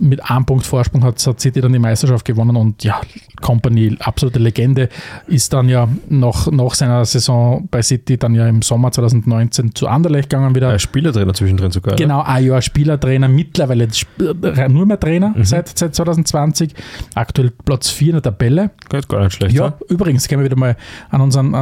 [0.00, 3.00] mit einem Punkt Vorsprung hat, hat City dann die Meisterschaft gewonnen und ja,
[3.40, 4.88] Company, absolute Legende,
[5.26, 9.88] ist dann ja nach, nach seiner Saison bei City dann ja im Sommer 2019 zu
[9.88, 10.72] Anderlecht gegangen wieder.
[10.72, 11.94] Äh, Spielertrainer zwischendrin sogar.
[11.94, 12.02] oder?
[12.02, 14.34] Genau, ein Jahr Spielertrainer, mittlerweile Sp-
[14.68, 15.44] nur mehr Trainer Mhm.
[15.44, 16.74] seit, seit 2020.
[17.14, 18.70] Aktuell Platz 4 in der Tabelle.
[18.88, 19.54] Geht gar nicht schlecht.
[19.54, 20.76] Ja, übrigens können wir wieder mal
[21.10, 21.54] an unseren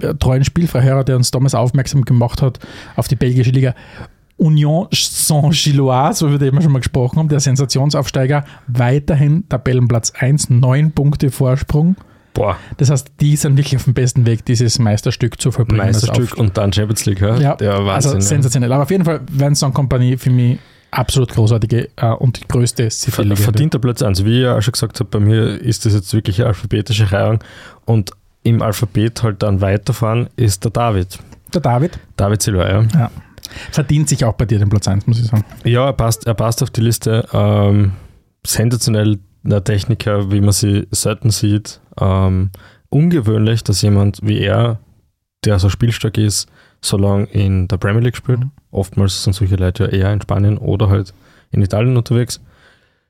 [0.00, 2.58] äh, treuen Spielfreihörer, der uns damals aufmerksam gemacht hat,
[2.96, 3.74] auf die belgische Liga.
[4.42, 10.92] Union Saint-Gilloise, über den wir schon mal gesprochen haben, der Sensationsaufsteiger, weiterhin Tabellenplatz 1, neun
[10.92, 11.96] Punkte Vorsprung.
[12.34, 15.84] Boah, Das heißt, die sind wirklich auf dem besten Weg, dieses Meisterstück zu vollbringen.
[15.84, 17.20] Meisterstück und dann Champions League.
[17.20, 18.12] Ja, ja, der also Wahnsinn.
[18.14, 18.20] ja.
[18.20, 18.72] sensationell.
[18.72, 20.58] Aber auf jeden Fall, Vincent Company für mich
[20.90, 24.24] absolut großartige äh, und die größte Ver verdienter Platz 1.
[24.24, 27.12] Wie ich ja auch schon gesagt habe, bei mir ist das jetzt wirklich eine alphabetische
[27.12, 27.40] Reihung
[27.84, 28.12] und
[28.44, 31.18] im Alphabet halt dann weiterfahren ist der David.
[31.54, 32.82] Der David David Silva, ja.
[32.94, 33.10] ja.
[33.70, 35.44] Verdient sich auch bei dir den Platz 1, muss ich sagen.
[35.64, 37.26] Ja, er passt, er passt auf die Liste.
[37.32, 37.92] Ähm,
[38.46, 41.80] sensationell der Techniker, wie man sie selten sieht.
[42.00, 42.50] Ähm,
[42.88, 44.78] ungewöhnlich, dass jemand wie er,
[45.44, 46.48] der so spielstark ist,
[46.80, 48.40] so lange in der Premier League spielt.
[48.40, 48.50] Mhm.
[48.70, 51.14] Oftmals sind solche Leute ja eher in Spanien oder halt
[51.50, 52.40] in Italien unterwegs.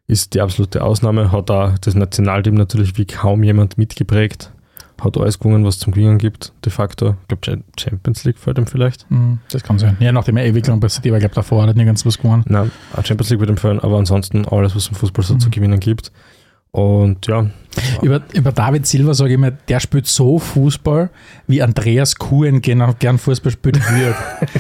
[0.07, 4.53] Ist die absolute Ausnahme, hat da das Nationalteam natürlich wie kaum jemand mitgeprägt.
[5.01, 7.17] Hat alles gewonnen, was zum Gewinnen gibt, de facto.
[7.23, 9.11] Ich glaube, Champions League fällt ihm vielleicht.
[9.11, 9.97] Mhm, Das kann sein.
[9.99, 12.19] Ja, nachdem er ewig lang bei City war, ich glaube, davor hat er nirgends was
[12.19, 12.45] gewonnen.
[12.47, 12.71] Nein,
[13.05, 15.41] Champions League wird ihm fallen, aber ansonsten alles, was im Fußball so Mhm.
[15.41, 16.13] zu gewinnen gibt.
[16.71, 17.51] Und ja,
[18.01, 21.11] Über, über David Silva sage ich immer, der spielt so Fußball,
[21.47, 24.15] wie Andreas Kuhn gern, gern Fußball spielen wird.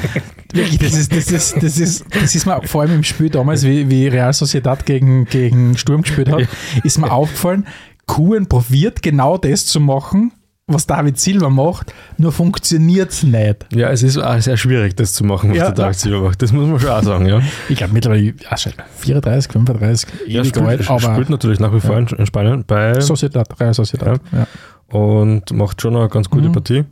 [0.53, 3.62] Wirklich, das ist, das, ist, das, ist, das ist mir vor allem im Spiel damals,
[3.64, 6.47] wie, wie Real Sociedad gegen, gegen Sturm gespielt hat,
[6.85, 7.66] ist mir aufgefallen,
[8.07, 10.33] Kuhn probiert genau das zu machen,
[10.67, 13.67] was David Silva macht, nur funktioniert es nicht.
[13.73, 16.41] ja, es ist auch sehr schwierig, das zu machen, was Ja, der David Silva macht.
[16.43, 17.41] Das muss man schon auch sagen, ja.
[17.69, 21.81] Ich glaube mittlerweile schon 34, 35, Er ewig spielt, alt, aber spielt natürlich nach wie
[21.81, 24.21] vor in- in Spanien bei Sociedad, Real Sociedad.
[24.33, 24.47] Ja.
[24.88, 26.53] und macht schon eine ganz gute Mhm.
[26.53, 26.85] Partie.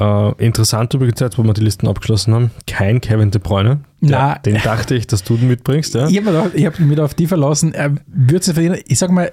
[0.00, 3.80] Äh, interessant übrigens jetzt, wo wir die Listen abgeschlossen haben, kein Kevin De Bruyne.
[4.00, 6.06] Der, den dachte ich, dass du den mitbringst, ja.
[6.08, 8.78] Ich habe hab mich auf die verlassen, er würde sich verdienen.
[8.86, 9.32] Ich sag mal,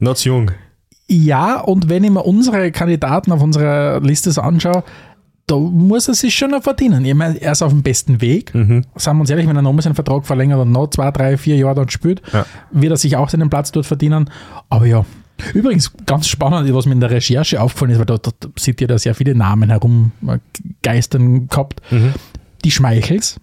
[0.00, 0.50] Not jung.
[1.06, 4.82] ja, und wenn ich mir unsere Kandidaten auf unserer Liste so anschaue,
[5.46, 7.04] da muss er sich schon noch verdienen.
[7.04, 8.54] Ich meine, er ist auf dem besten Weg.
[8.54, 8.84] Mhm.
[8.94, 11.56] Sagen wir uns ehrlich, wenn er nochmal seinen Vertrag verlängert und noch zwei, drei, vier
[11.56, 12.46] Jahre dort spielt, Ja.
[12.70, 14.30] wird er sich auch seinen Platz dort verdienen.
[14.68, 15.04] Aber ja,
[15.52, 18.86] übrigens ganz spannend, was mir in der Recherche aufgefallen ist, weil da, da, seht ihr
[18.86, 21.80] da sehr viele Namen herumgeistern gehabt.
[21.90, 22.14] Mhm.
[22.64, 23.36] Die Schmeichels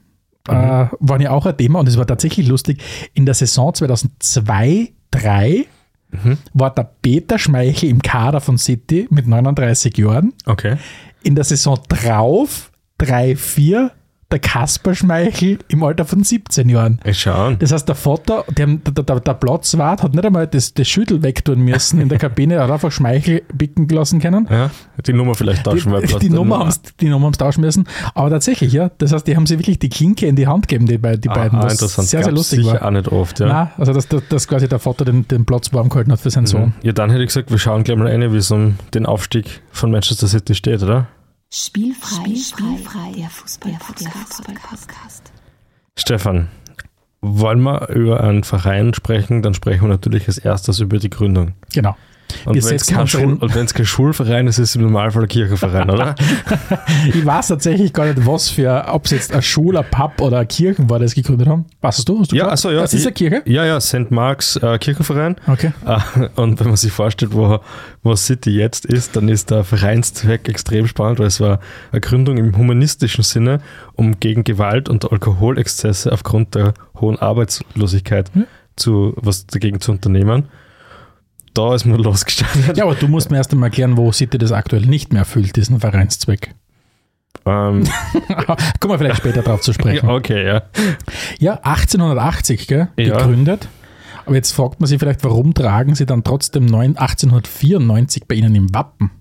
[0.47, 2.81] äh, waren ja auch ein Thema und es war tatsächlich lustig.
[3.13, 5.65] In der Saison 2002, 2003
[6.11, 6.37] Mhm.
[6.53, 10.33] war der Peter Schmeichel im Kader von City mit 39 Jahren.
[10.45, 10.77] Okay.
[11.23, 13.91] In der Saison drauf, 3-4,
[14.31, 16.99] der Kasper Schmeichel im Alter von 17 Jahren.
[17.05, 17.59] Ich schau an.
[17.59, 21.23] Das heißt, der Vater, der, der, der, der Platzwart hat nicht einmal das, das Schüttel
[21.23, 24.47] wegtun müssen in der Kabine, hat einfach Schmeichel bicken lassen können.
[24.49, 24.69] Ja,
[25.05, 27.87] die Nummer vielleicht tauschen, weil Die, Platz die, Nummer haben die Nummer haben's tauschen müssen.
[28.13, 28.91] Aber tatsächlich, ja.
[28.97, 31.59] Das heißt, die haben sich wirklich die Klinke in die Hand gegeben, die, die beiden.
[31.59, 32.09] Ah, Was interessant.
[32.09, 32.85] sehr, sehr Gab's lustig sicher war.
[32.87, 33.47] auch nicht oft, ja.
[33.47, 36.29] Nein, also dass, dass, dass quasi der Vater den, den Platz warm gehalten hat für
[36.29, 36.73] seinen Sohn.
[36.83, 39.61] Ja, dann hätte ich gesagt, wir schauen gleich mal rein, wie es um den Aufstieg
[39.71, 41.07] von Manchester City steht, oder?
[41.49, 45.31] Spielfrei, Spielfrei, der Fußball-Podcast.
[45.95, 46.49] Stefan,
[47.21, 51.53] wollen wir über einen Verein sprechen, dann sprechen wir natürlich als erstes über die Gründung.
[51.73, 51.95] Genau.
[52.45, 56.15] Und wenn es kein, Schul kein Schulverein ist, ist es im Normalfall ein Kirchenverein, oder?
[57.13, 60.37] Ich weiß tatsächlich gar nicht, was für, ob es jetzt ein Schul, ein Pub oder
[60.37, 61.65] eine Kirchen war, das gegründet haben.
[61.81, 62.19] Weißt du?
[62.19, 62.81] Hast du Ja, achso, ja.
[62.81, 63.41] Das ist eine Kirche?
[63.45, 64.11] Ja, ja, St.
[64.11, 65.35] Marks äh, Kirchenverein.
[65.47, 65.71] Okay.
[65.85, 65.99] Äh,
[66.35, 67.59] Und wenn man sich vorstellt, wo,
[68.03, 71.59] wo City jetzt ist, dann ist der Vereinszweck extrem spannend, weil es war
[71.91, 73.59] eine Gründung im humanistischen Sinne,
[73.95, 78.43] um gegen Gewalt und Alkoholexzesse aufgrund der hohen Arbeitslosigkeit Ja.
[78.75, 80.45] zu, was dagegen zu unternehmen.
[81.57, 82.77] Da ist man losgestartet.
[82.77, 85.55] Ja, aber du musst mir erst einmal erklären, wo City das aktuell nicht mehr erfüllt,
[85.55, 86.53] diesen Vereinszweck.
[87.45, 87.83] Ähm,
[88.79, 90.07] Kommen wir vielleicht später drauf zu sprechen.
[90.09, 90.63] okay, ja.
[91.39, 93.17] Ja, 1880 gell, Ja.
[93.17, 93.67] gegründet.
[94.25, 98.53] Aber jetzt fragt man sich vielleicht, warum tragen sie dann trotzdem neun- 1894 bei ihnen
[98.55, 99.11] im Wappen?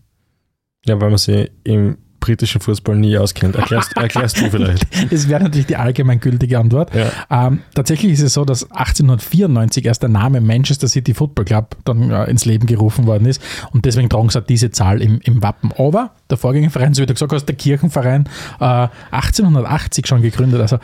[0.85, 3.55] Ja, weil man sich im britischen Fußball nie auskennt.
[3.55, 5.13] Erklärst, erklärst du vielleicht.
[5.13, 6.91] Das wäre natürlich die allgemeingültige Antwort.
[6.93, 7.47] Ja.
[7.47, 12.11] Ähm, tatsächlich ist es so, dass 1894 erst der Name Manchester City Football Club dann
[12.11, 13.41] äh, ins Leben gerufen worden ist
[13.73, 15.71] und deswegen tragen sie diese Zahl im, im Wappen.
[15.79, 20.61] Aber der Vorgängerverein, so wie du gesagt hast, der Kirchenverein, äh, 1880 schon gegründet.
[20.61, 20.79] Also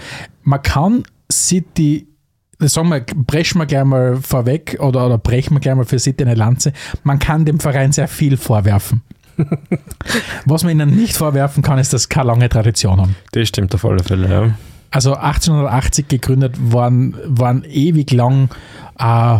[0.44, 2.06] man kann City,
[2.60, 5.98] das sagen wir, brechen wir gleich mal vorweg oder, oder brechen wir gleich mal für
[5.98, 9.02] City eine Lanze, man kann dem Verein sehr viel vorwerfen.
[10.46, 13.16] Was man ihnen nicht vorwerfen kann, ist, dass sie keine lange Tradition haben.
[13.32, 14.54] Das stimmt auf alle Fälle, ja.
[14.90, 18.50] Also 1880 gegründet, waren, waren ewig lang,
[18.98, 19.38] äh,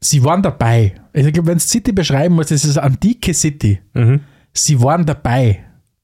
[0.00, 0.94] sie waren dabei.
[1.14, 3.80] Also Ich glaube, wenn es City beschreiben muss, ist eine antike City.
[3.94, 4.20] Mhm.
[4.52, 5.60] Sie waren dabei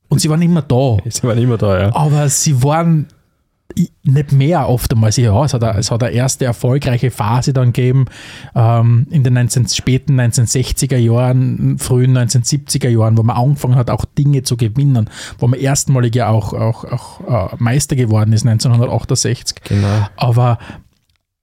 [0.09, 0.99] und sie waren immer da.
[1.09, 1.95] Sie waren immer da, ja.
[1.95, 3.07] Aber sie waren
[4.05, 5.13] nicht mehr oft einmal.
[5.13, 8.07] Sie- Ja, es hat, eine, es hat eine erste erfolgreiche Phase dann gegeben
[8.55, 14.05] ähm, in den 19, späten 1960er Jahren, frühen 1970er Jahren, wo man angefangen hat, auch
[14.05, 15.09] Dinge zu gewinnen,
[15.39, 19.57] wo man erstmalig ja auch, auch, auch äh, Meister geworden ist, 1968.
[19.65, 20.07] Genau.
[20.17, 20.59] Aber,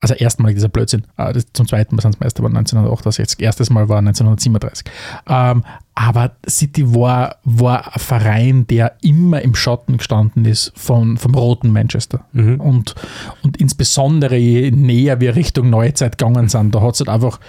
[0.01, 1.03] also erstmalig dieser Blödsinn.
[1.17, 3.39] Äh, Das, zum zweiten Mal sind es Meister geworden 1968.
[3.41, 4.85] Erstes Mal war 1937.
[5.27, 5.63] Ähm,
[6.01, 11.73] Aber City war, war ein Verein, der immer im Schatten gestanden ist von, vom roten
[11.73, 12.23] Manchester.
[12.31, 12.61] Mhm.
[12.61, 12.95] Und,
[13.43, 17.41] und insbesondere je näher wir Richtung Neuzeit gegangen sind, da hat es halt einfach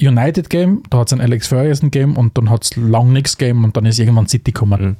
[0.00, 3.36] United Game, da hat es ein Alex Ferguson Game und dann hat es lang nichts
[3.36, 4.80] Game und dann ist irgendwann City gekommen.
[4.80, 4.96] Mhm.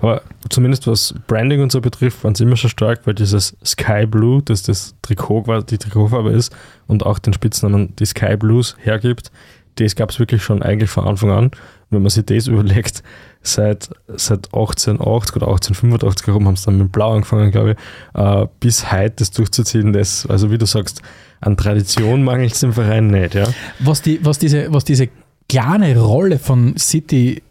[0.00, 4.06] Aber zumindest was Branding und so betrifft, waren sie immer schon stark, weil dieses Sky
[4.06, 6.54] Blue, das das Trikot quasi die Trikotfarbe ist
[6.86, 9.32] und auch den Spitznamen die Sky Blues hergibt,
[9.76, 11.50] das gab es wirklich schon eigentlich von Anfang an.
[11.94, 13.02] Wenn man sich das überlegt,
[13.42, 18.46] seit, seit 1880 oder 1885 herum haben sie dann mit Blau angefangen, glaube ich, äh,
[18.60, 21.02] bis heute das durchzuziehen, das, also wie du sagst,
[21.40, 23.46] an Tradition mangelt es im Verein nicht, ja.
[23.80, 25.08] Was, die, was, diese, was diese
[25.48, 27.42] kleine Rolle von City,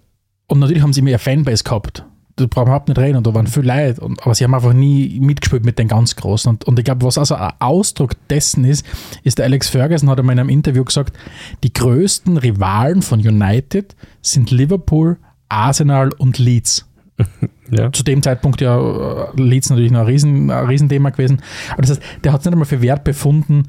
[0.48, 2.04] und natürlich haben sie mehr Fanbase gehabt,
[2.36, 4.56] da brauchen wir überhaupt nicht reden, und da waren viele Leute, und, aber sie haben
[4.56, 6.50] einfach nie mitgespielt mit den ganz Großen.
[6.50, 8.86] Und, und ich glaube, was also ein Ausdruck dessen ist,
[9.24, 11.16] ist der Alex Ferguson hat einmal in einem Interview gesagt,
[11.64, 15.18] die größten Rivalen von United sind Liverpool,
[15.50, 16.88] Arsenal und Leeds.
[17.70, 17.92] ja.
[17.92, 21.42] Zu dem Zeitpunkt ja äh, Leeds natürlich noch ein, Riesen, ein Riesenthema gewesen.
[21.72, 23.68] Aber das heißt, der hat es nicht einmal für wert befunden,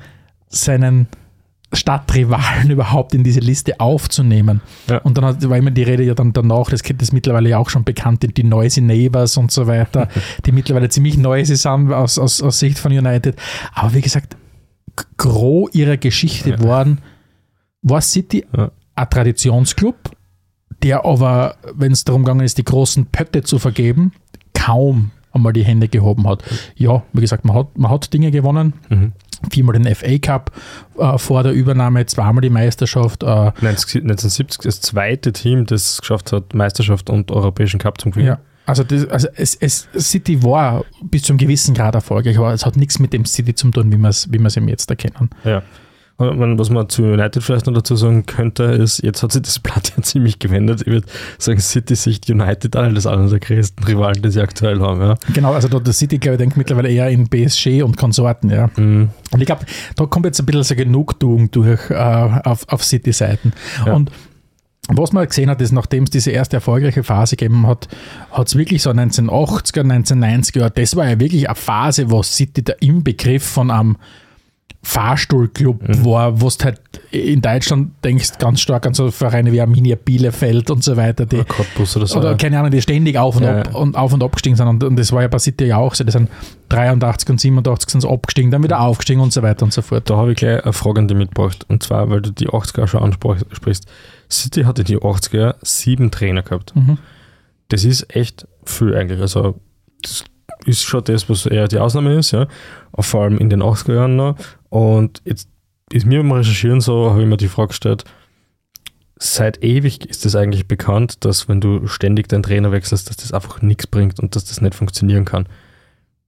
[0.49, 1.09] seinen
[1.75, 4.61] Stadtrivalen überhaupt in diese Liste aufzunehmen.
[4.89, 4.99] Ja.
[4.99, 7.59] Und dann hat, war immer die Rede ja dann danach, das Kind ist mittlerweile ja
[7.59, 10.09] auch schon bekannt, die, Noisy Neighbors und so weiter,
[10.47, 13.37] die mittlerweile ziemlich noisy sind aus, aus, aus Sicht von United.
[13.75, 14.37] Aber wie gesagt,
[14.97, 16.63] g- gros ihrer Geschichte Ja.
[16.63, 16.99] waren,
[17.83, 18.71] war City Ja.
[18.95, 19.97] ein Traditionsclub,
[20.83, 24.13] der aber, wenn es darum gegangen ist, die großen Pötte zu vergeben,
[24.55, 26.45] kaum einmal die Hände gehoben hat.
[26.77, 28.75] Ja, wie gesagt, man hat, man hat Dinge gewonnen.
[28.89, 29.13] Mhm.
[29.51, 30.53] Viermal den FA Cup
[30.99, 33.23] äh, vor der Übernahme, zweimal die Meisterschaft.
[33.23, 38.13] Äh, 19- 1970 das zweite Team, das es geschafft hat, Meisterschaft und Europäischen Cup zum
[38.13, 38.29] Gewinnen.
[38.29, 38.39] ja.
[38.67, 42.65] Also, das, also es, es, City war bis zu einem gewissen Grad erfolgreich, aber es
[42.65, 45.29] hat nichts mit dem City zu tun, wie wir es wie ihm jetzt erkennen.
[45.45, 45.63] Ja.
[46.17, 49.93] Was man zu United vielleicht noch dazu sagen könnte, ist, jetzt hat sich das Blatt
[49.97, 50.83] ja ziemlich gewendet.
[50.83, 51.07] Ich würde
[51.39, 55.01] sagen, City sicht United an, das einer der größten Rivalen, die sie aktuell haben.
[55.01, 55.17] Ja.
[55.33, 58.71] Genau, also da, der City, glaube ich, denkt mittlerweile eher in PSG und Konsorten, ja.
[58.77, 59.09] Mhm.
[59.33, 63.53] Und ich glaube, da kommt jetzt ein bisschen so Genugtuung durch äh, auf, auf City-Seiten.
[63.85, 63.95] Ja.
[63.95, 64.13] Und
[64.89, 67.89] was man gesehen hat, ist, nachdem es diese erste erfolgreiche Phase gegeben hat,
[68.31, 72.81] hat es wirklich so 1980er, 1990er, das war ja wirklich eine Phase, wo City der
[72.83, 73.97] Inbegriff von einem
[74.85, 79.97] Fahrstuhlclub war, wo du halt in Deutschland denkst ganz stark an so Vereine wie Arminia
[79.97, 82.19] Bielefeld und so weiter, die, Oder Cottbus oder so.
[82.19, 82.37] oder ja.
[82.37, 84.69] keine Ahnung, die ständig auf und Ja, ab und auf und abgestiegen sind.
[84.69, 86.05] Und, und das war ja bei City ja auch so.
[86.05, 86.29] Die sind
[86.69, 90.09] 83 und 87 sind sie abgestiegen, dann wieder aufgestiegen und so weiter und so fort.
[90.11, 91.65] Da habe ich gleich eine Frage an dich mitgebracht.
[91.69, 93.87] Und zwar, weil du die 80er schon ansprichst.
[94.31, 96.77] City hatte die 80er sieben Trainer gehabt.
[96.77, 96.99] Mhm.
[97.69, 99.21] Das ist echt viel eigentlich.
[99.21, 99.59] Also,
[100.03, 100.25] das
[100.67, 102.47] ist schon das, was eher die Ausnahme ist, ja.
[102.99, 104.37] Vor allem in den 80er Jahren noch.
[104.75, 105.49] Und jetzt
[105.93, 108.03] ist mir beim Recherchieren so, habe ich mir die Frage gestellt,
[109.15, 113.31] seit ewig ist es eigentlich bekannt, dass wenn du ständig deinen Trainer wechselst, dass das
[113.31, 115.47] einfach nichts bringt und dass das nicht funktionieren kann.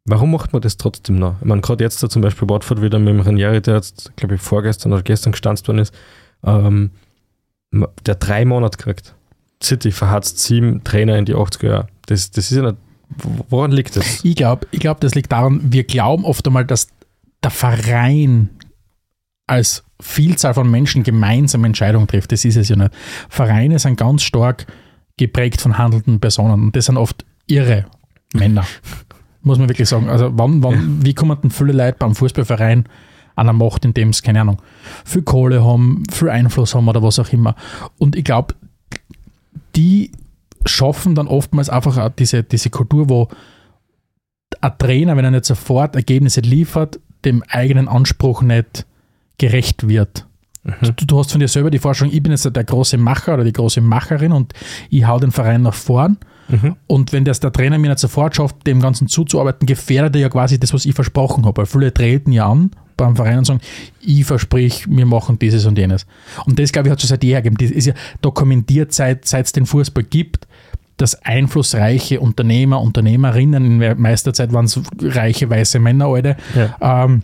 [0.04, 1.35] Warum macht man das trotzdem noch?
[1.40, 4.37] Ich meine, gerade jetzt da zum Beispiel Watford wieder mit dem Ranieri, der jetzt, glaube
[4.37, 5.92] ich, vorgestern oder gestern gestanzt worden ist,
[6.44, 6.92] ähm,
[7.72, 9.16] der drei Monate kriegt.
[9.61, 11.88] City verhatzt sieben Trainer in die 80er Jahre.
[12.06, 12.76] Das, das ist ja nicht,
[13.48, 14.24] woran liegt das?
[14.24, 16.87] Ich glaube, ich glaub, das liegt daran, wir glauben oft einmal, dass
[17.46, 18.50] der Verein
[19.46, 22.32] als Vielzahl von Menschen gemeinsam Entscheidungen trifft.
[22.32, 22.92] Das ist es ja nicht.
[23.28, 24.66] Vereine sind ganz stark
[25.16, 27.87] geprägt von handelnden Personen und das sind oft irre
[28.35, 28.66] Männer.
[29.42, 30.09] Muss man wirklich sagen.
[30.09, 32.88] Also, wann, wann, wie kommen denn viele Leute beim Fußballverein
[33.37, 34.61] an der Macht, indem sie, keine Ahnung,
[35.04, 37.54] viel Kohle haben, viel Einfluss haben oder was auch immer.
[37.96, 38.56] Und ich glaube,
[39.76, 40.11] die
[40.64, 43.28] schaffen dann oftmals einfach auch diese, diese Kultur, wo
[44.61, 48.87] ein Trainer, wenn er nicht sofort Ergebnisse liefert, dem eigenen Anspruch nicht
[49.38, 50.26] gerecht wird.
[50.81, 53.44] Du, du hast von dir selber die Vorstellung, ich bin jetzt der große Macher oder
[53.44, 54.52] die große Macherin und
[54.90, 56.18] ich hau den Verein nach vorn.
[56.48, 56.76] Mhm.
[56.87, 60.29] Und wenn das der Trainer mir nicht sofort schafft, dem Ganzen zuzuarbeiten, gefährdet er ja
[60.29, 61.59] quasi das, was ich versprochen habe.
[61.59, 63.61] Weil viele treten ja an beim Verein und sagen,
[64.00, 66.07] ich versprich, wir machen dieses und jenes.
[66.46, 67.59] Und das, glaube ich, hat schon seit jeher gegeben.
[67.61, 70.46] Das ist ja dokumentiert, seit seit es den Fußball gibt,
[70.96, 77.04] dass einflussreiche Unternehmer, Unternehmerinnen, in der meisten Zeit waren es reiche weiße Männer, Alte, Ja.
[77.04, 77.22] ähm,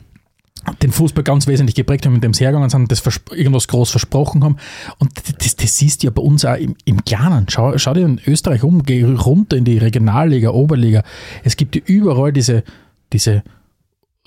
[0.80, 4.44] den Fußball ganz wesentlich geprägt haben, mit dem sie hergegangen sind, das irgendwas groß versprochen
[4.44, 4.56] haben.
[4.98, 7.46] Und das, das siehst du ja bei uns auch im, im Kleinen.
[7.48, 11.02] Schau, schau dir in Österreich um, geh runter in die Regionalliga, Oberliga.
[11.42, 12.62] Es gibt ja überall diese,
[13.12, 13.42] diese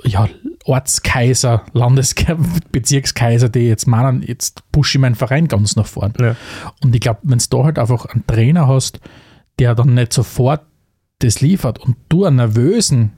[0.04, 0.28] ja,
[0.66, 6.14] Ortskaiser, Landesbezirkskaiser, die jetzt meinen, jetzt pushe ich meinen Verein ganz nach vorn.
[6.20, 6.36] Ja.
[6.84, 9.00] Und ich glaube, wenn du da halt einfach einen Trainer hast,
[9.60, 10.62] der dann nicht sofort
[11.20, 13.14] das liefert und du einen nervösen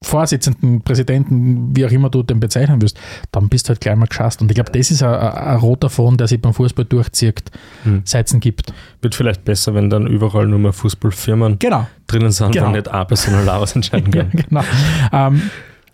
[0.00, 2.96] Vorsitzenden, Präsidenten, wie auch immer du den bezeichnen willst,
[3.32, 4.40] dann bist du halt gleich mal geschasst.
[4.40, 7.42] Und ich glaube, das ist ein, ein, roter Faden, der sich beim Fußball durchzieht,
[7.82, 8.02] Hm.
[8.04, 8.72] seit es gibt.
[9.02, 11.88] Wird vielleicht besser, wenn dann überall nur mehr Fußballfirmen Genau.
[12.06, 12.68] drinnen sind, Genau.
[12.68, 14.30] wo nicht eine Person allein was entscheiden Ja, kann.
[14.48, 14.62] genau.
[15.12, 15.42] Ähm,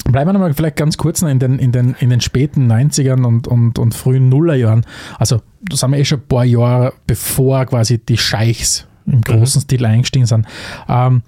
[0.05, 3.25] bleiben wir nochmal vielleicht ganz kurz noch in den, in den, in den späten 90ern
[3.25, 4.85] und, und, und frühen Nullerjahren.
[5.19, 9.61] Also, da sind wir eh schon ein paar Jahre bevor quasi die Scheichs im großen
[9.61, 10.47] Stil eingestiegen sind.
[10.89, 11.23] Ähm,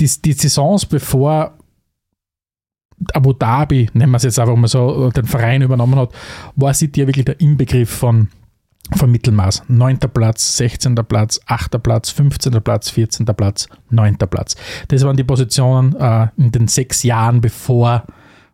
[0.00, 1.54] die, die Saisons bevor
[3.14, 6.10] Abu Dhabi, nennen wir es jetzt einfach mal so, den Verein übernommen hat,
[6.56, 8.28] war City ja wirklich der Inbegriff von,
[8.96, 9.64] von Mittelmaß.
[9.68, 9.98] 9.
[10.12, 10.94] Platz, 16.
[10.96, 11.80] Platz, 8.
[11.82, 12.52] Platz, 15.
[12.62, 13.26] Platz, 14.
[13.26, 14.16] Platz, 9.
[14.18, 14.56] Platz.
[14.88, 18.04] Das waren die Positionen äh, in den sechs Jahren, bevor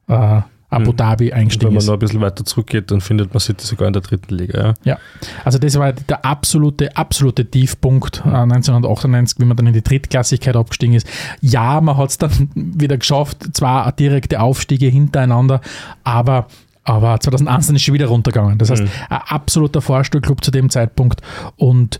[0.08, 0.42] äh,
[0.74, 0.96] Abu Mhm.
[0.96, 1.86] Dhabi Und wenn eingestiegen man ist.
[1.86, 4.66] noch ein bisschen weiter zurückgeht, dann findet man City sogar in der dritten Liga.
[4.68, 4.74] Ja.
[4.84, 4.98] Ja,
[5.44, 10.56] also das war der absolute, absolute Tiefpunkt äh, 1998, wie man dann in die Drittklassigkeit
[10.56, 11.06] abgestiegen ist.
[11.40, 15.60] Ja, man hat es dann wieder geschafft, zwar direkte Aufstiege hintereinander,
[16.04, 16.46] aber,
[16.84, 18.58] aber 2001 dann ist schon wieder runtergegangen.
[18.58, 18.88] Das heißt, Mhm.
[19.10, 21.20] ein absoluter Vorstuhlclub zu dem Zeitpunkt.
[21.56, 21.98] Und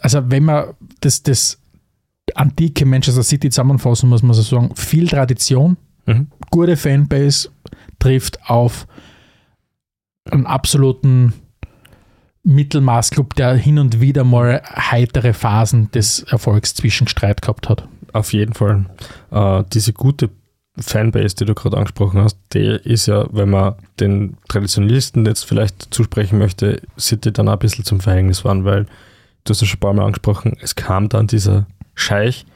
[0.00, 0.64] also wenn man
[1.00, 1.58] das, das
[2.34, 5.76] antike Manchester City zusammenfassen, muss man so sagen, viel Tradition,
[6.06, 6.28] Mhm.
[6.50, 7.48] gute Fanbase
[7.98, 8.86] trifft auf
[10.30, 11.32] einen absoluten
[12.44, 17.86] Mittelmaßclub, der hin und wieder mal heitere Phasen des Erfolgs zwischengestreit gehabt hat.
[18.12, 18.86] Auf jeden Fall.
[19.30, 20.30] Äh, diese gute
[20.78, 25.92] Fanbase, die du gerade angesprochen hast, die ist ja, wenn man den Traditionalisten jetzt vielleicht
[25.92, 28.86] zusprechen möchte, City dann auch ein bisschen zum Verhängnis waren, weil
[29.44, 32.46] du hast ja schon ein paar Mal angesprochen, es kam dann dieser Scheich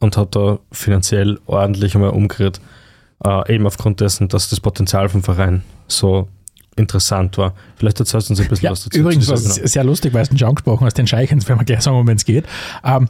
[0.00, 2.60] und hat da finanziell ordentlich einmal umgerührt,
[3.24, 6.28] äh, eben aufgrund dessen, dass das Potenzial vom Verein so
[6.76, 7.54] interessant war.
[7.76, 8.98] Vielleicht erzählst du uns ein bisschen Ja, was dazu.
[8.98, 11.58] übrigens dieser- es sehr lustig, weil es den schon angesprochen hast, den Scheich, jetzt werden
[11.60, 12.44] wir gleich sagen, um wen es geht.
[12.84, 13.08] Ähm,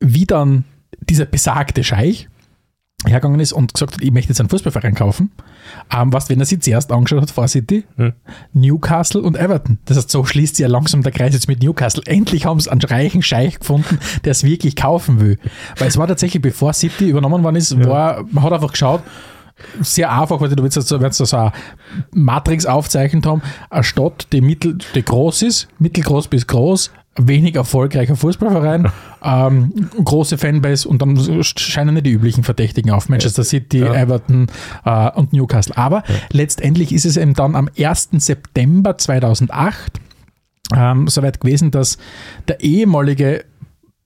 [0.00, 0.64] wie dann
[1.00, 2.28] dieser besagte Scheich
[3.06, 5.30] hergegangen ist und gesagt hat, ich möchte jetzt einen Fußballverein kaufen.
[5.94, 7.84] Ähm, was, wenn er sich zuerst angeschaut hat vor City?
[7.96, 8.12] Hm.
[8.52, 9.78] Newcastle und Everton.
[9.84, 12.02] Das heißt, so schließt sich ja langsam der Kreis jetzt mit Newcastle.
[12.06, 15.38] Endlich haben sie einen reichen Scheich gefunden, der es wirklich kaufen will.
[15.78, 19.02] Weil es war tatsächlich, bevor City übernommen worden ist, war, man hat einfach geschaut,
[19.80, 21.52] sehr einfach, weil du willst jetzt so, wenn so eine
[22.12, 28.16] Matrix aufzeichnet haben, eine Stadt, die, mittel, die groß ist, mittelgroß bis groß, wenig erfolgreicher
[28.16, 28.90] Fußballverein,
[29.24, 33.08] ähm, große Fanbase und dann scheinen nicht die üblichen Verdächtigen auf.
[33.08, 33.94] Manchester City, Ja.
[33.94, 34.46] Everton
[34.84, 35.76] äh, und Newcastle.
[35.76, 36.02] Aber
[36.32, 38.10] letztendlich ist es eben dann am 1.
[38.12, 40.00] September 2008
[40.76, 41.98] ähm, soweit gewesen, dass
[42.46, 43.44] der ehemalige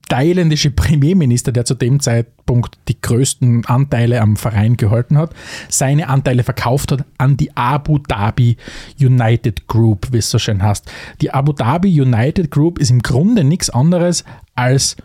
[0.09, 5.33] thailändische Premierminister, der zu dem Zeitpunkt die größten Anteile am Verein gehalten hat,
[5.69, 8.57] seine Anteile verkauft hat an die Abu Dhabi
[8.99, 10.91] United Group, wie es so schön heißt.
[11.21, 14.23] Die Abu Dhabi United Group ist im Grunde nichts anderes
[14.55, 14.97] als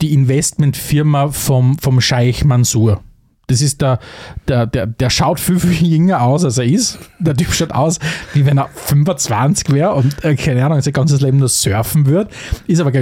[0.00, 3.02] die Investmentfirma vom, vom Scheich Mansour.
[3.48, 3.98] Das ist der,
[4.48, 6.98] der, der, der schaut viel, viel jünger aus, als er ist.
[7.18, 7.98] Der Typ schaut aus,
[8.34, 12.30] wie wenn er 25 wäre und, äh, keine Ahnung, sein ganzes Leben nur surfen wird.
[12.66, 12.92] Ist aber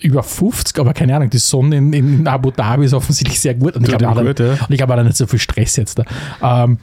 [0.00, 3.76] über 50, aber keine Ahnung, die Sonne in, in Abu Dhabi ist offensichtlich sehr gut.
[3.76, 4.10] Und ich gut, ja.
[4.10, 6.04] und ich glaube, er hat nicht so viel Stress jetzt da.
[6.42, 6.78] Ähm,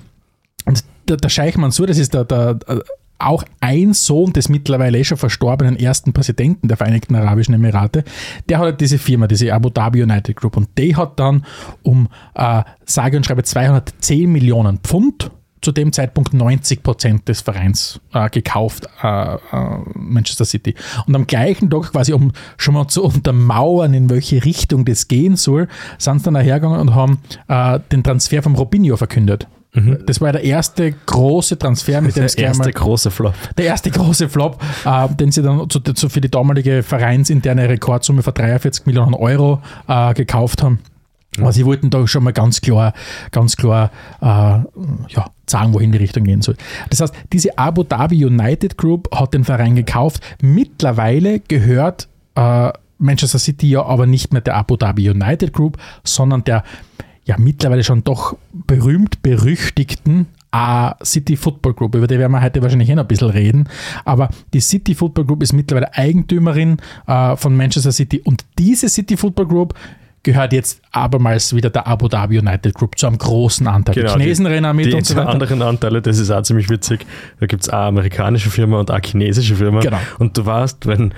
[0.65, 2.55] und der, der Scheich Mansour, das ist der, der,
[3.19, 8.03] auch ein Sohn des mittlerweile eh schon verstorbenen ersten Präsidenten der Vereinigten Arabischen Emirate,
[8.49, 11.45] der hat halt diese Firma, diese Abu Dhabi United Group und die hat dann
[11.83, 15.31] um äh, sage und schreibe 210 Millionen Pfund
[15.63, 19.39] zu dem Zeitpunkt 90 Prozent des Vereins äh, gekauft, äh, äh,
[19.95, 20.75] Manchester City.
[21.07, 25.37] Und am gleichen Tag, quasi um schon mal zu untermauern, in welche Richtung das gehen
[25.37, 29.47] soll, sind sie dann hergegangen und haben äh, den Transfer vom Robinho verkündet.
[30.05, 32.27] Das war der erste große Transfer, mit dem Mhm.
[32.27, 33.33] der erste große Flop.
[33.57, 38.21] der erste große Flop, äh, den sie dann zu, zu, für die damalige vereinsinterne Rekordsumme
[38.21, 40.79] von 43 Millionen Euro äh, gekauft haben.
[41.39, 42.93] Aber sie wollten da schon mal ganz klar,
[43.31, 43.89] ganz klar
[44.21, 46.55] äh, ja, sagen, wohin die Richtung gehen soll.
[46.91, 50.21] Das heißt, diese Abu Dhabi United Group hat den Verein gekauft.
[50.43, 56.43] Mittlerweile gehört äh, Manchester City ja aber nicht mehr der Abu Dhabi United Group, sondern
[56.43, 56.63] der
[57.25, 60.27] ja mittlerweile schon doch berühmt berüchtigten
[61.03, 63.67] City Football Group, über die werden wir heute wahrscheinlich eh noch ein bisschen reden.
[64.05, 69.17] Aber die City Football Group ist mittlerweile Eigentümerin äh, von Manchester City und diese City
[69.17, 69.73] Football Group
[70.21, 73.95] gehört jetzt abermals wieder der Abu Dhabi United Group zu einem großen Anteil.
[73.95, 75.29] Genau, die Chinesen rennen mit Die und so weiter.
[75.29, 77.05] anderen Anteile, das ist auch ziemlich witzig.
[77.39, 79.81] Da gibt es eine amerikanische Firma und eine chinesische Firma.
[79.81, 79.97] Genau.
[80.19, 81.13] Und du weißt, wenn,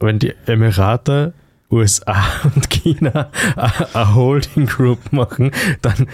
[0.00, 1.32] wenn die Emirate,
[1.72, 2.22] USA
[2.54, 5.50] und China eine- eine Holding Group machen,
[5.80, 6.06] dann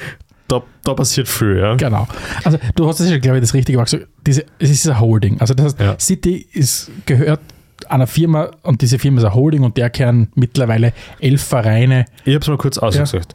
[0.46, 1.58] da, da passiert viel.
[1.58, 1.74] Ja?
[1.74, 2.08] Genau.
[2.44, 4.06] Also du hast das ja, glaube ich, das Richtige gesagt.
[4.26, 5.38] Diese, es ist ein Holding.
[5.40, 5.98] Also das heißt, Ja.
[6.00, 7.40] City ist, gehört
[7.88, 12.06] einer Firma und diese Firma ist ein Holding und der kehren mittlerweile elf Vereine.
[12.24, 13.34] Ich habe es mal kurz ausgesucht.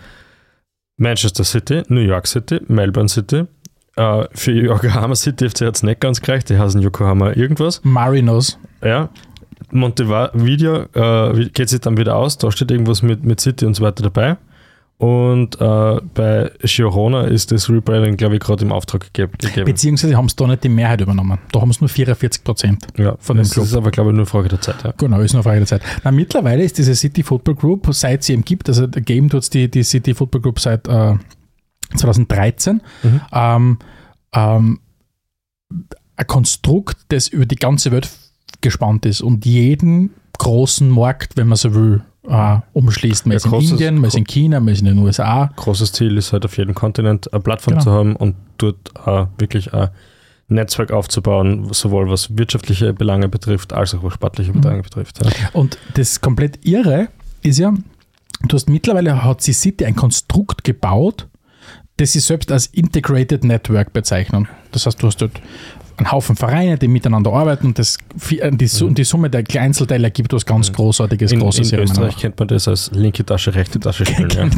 [0.97, 3.45] Manchester City, New York City, Melbourne City.
[3.95, 7.79] Äh, für Yokohama City FC hat es nicht ganz gereicht, die heißen Yokohama irgendwas.
[7.83, 8.57] Marinos.
[8.83, 9.09] Ja.
[9.73, 13.83] Montevideo äh, geht sich dann wieder aus, da steht irgendwas mit, mit City und so
[13.83, 14.37] weiter dabei.
[14.99, 19.33] Und äh, bei Girona ist das Rebranding, glaube ich, gerade im Auftrag gegeben.
[19.65, 21.39] Beziehungsweise haben sie da nicht die Mehrheit übernommen.
[21.51, 22.87] Da haben sie nur 44 Prozent.
[22.97, 23.65] Ja, von dem das Club.
[23.65, 24.81] ist aber, glaube ich, nur Frage der Zeit.
[24.83, 24.93] Ja.
[24.95, 25.81] Genau, ist nur eine Frage der Zeit.
[26.03, 29.69] Na, mittlerweile ist diese City Football Group, seit sie eben gibt, also geben tut die,
[29.69, 31.15] die City Football Group seit äh,
[31.95, 33.21] 2013, Mhm.
[33.33, 33.79] ähm,
[34.33, 34.79] ähm,
[36.15, 38.09] ein Konstrukt, das über die ganze Welt
[38.63, 40.09] gespannt ist und jeden
[40.39, 43.27] großen Markt, wenn man so will, äh, umschließt.
[43.27, 45.51] Man Ja, ist in Indien, man ist in China, man ist in den USA.
[45.55, 47.83] Großes Ziel ist halt auf jedem Kontinent eine Plattform Genau.
[47.83, 49.89] zu haben und dort äh, wirklich ein
[50.47, 54.61] Netzwerk aufzubauen, sowohl was wirtschaftliche Belange betrifft, als auch was sportliche Mhm.
[54.61, 55.19] Belange betrifft.
[55.23, 55.31] Ja.
[55.53, 57.09] Und das komplett Irre
[57.41, 57.73] ist ja,
[58.47, 61.27] du hast mittlerweile hat die City ein Konstrukt gebaut,
[61.97, 64.47] das sie selbst als Integrated Network bezeichnen.
[64.71, 65.39] Das heißt, du hast dort
[65.97, 67.97] einen Haufen Vereine, die miteinander arbeiten und das,
[68.29, 71.37] die, Su- die Summe der Einzelteile ergibt was ganz Großartiges, Mhm.
[71.37, 71.71] In, Großes.
[71.71, 74.29] in Österreich kennt man das als linke Tasche, rechte Tasche spielen.
[74.35, 74.49] ja.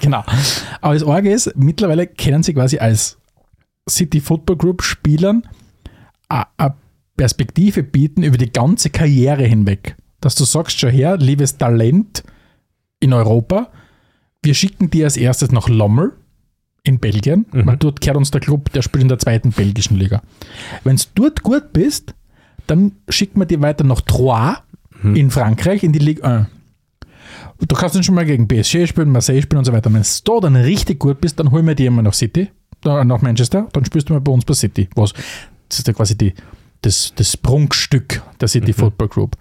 [0.00, 0.24] genau.
[0.80, 3.18] Aber das Orge ist, mittlerweile können sie quasi als
[3.88, 5.42] City Football Group Spielern
[6.28, 6.74] a
[7.16, 9.94] Perspektive bieten über die ganze Karriere hinweg.
[10.20, 12.24] Dass du sagst, schon her, liebes Talent
[12.98, 13.68] in Europa,
[14.42, 16.12] wir schicken dir als erstes nach Lommel
[16.84, 17.66] in Belgien, Mhm.
[17.66, 20.22] weil dort kehrt uns der Club, der spielt in der zweiten belgischen Liga.
[20.84, 22.14] Wenn du dort gut bist,
[22.66, 24.58] dann schicken wir dir weiter nach Troyes
[25.02, 26.46] in Frankreich in die Ligue 1.
[27.66, 29.92] Du kannst dann schon mal gegen PSG spielen, Marseille spielen und so weiter.
[29.92, 32.48] Wenn du da dann richtig gut bist, dann holen wir dich immer nach City,
[32.84, 34.88] nach Manchester, dann spielst du mal bei uns bei City.
[34.94, 35.12] Was?
[35.68, 36.32] Das ist ja quasi die,
[36.82, 39.36] das, das Prunkstück der City Football Group.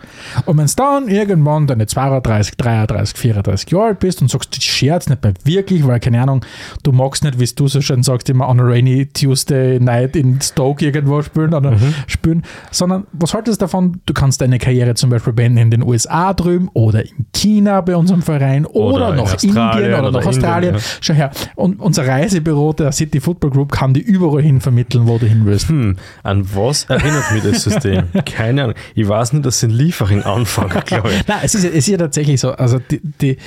[0.45, 4.63] Und wenn du dann irgendwann deine 32, 33, 34 Jahre alt bist und sagst, ich
[4.63, 6.45] scherz nicht mehr wirklich, weil, keine Ahnung,
[6.83, 10.39] du magst nicht, wie du so schön sagst, immer on a rainy Tuesday night in
[10.41, 11.75] Stoke irgendwo spielen oder
[12.07, 14.01] spielen, sondern was haltest du davon?
[14.05, 17.95] Du kannst deine Karriere zum Beispiel beenden in den USA drüben oder in China bei
[17.95, 20.75] unserem Verein oder, Oder in nach Australien Indien oder, oder nach Indien, Australien.
[20.75, 20.81] ja.
[21.01, 25.17] Schau her, und unser Reisebüro der City Football Group kann dich überall hin vermitteln, wo
[25.17, 25.69] du hin willst.
[25.69, 28.05] Hm, an was erinnert mich das System?
[28.25, 28.75] Keine Ahnung.
[28.95, 31.27] Ich weiß nicht, dass sie in Liefering anfangen, glaube ich.
[31.27, 32.51] Nein, es ist, ja- es ist ja tatsächlich so.
[32.51, 33.37] Also die, die,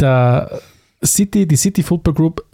[0.00, 0.60] der
[1.04, 2.44] City, die City Football Group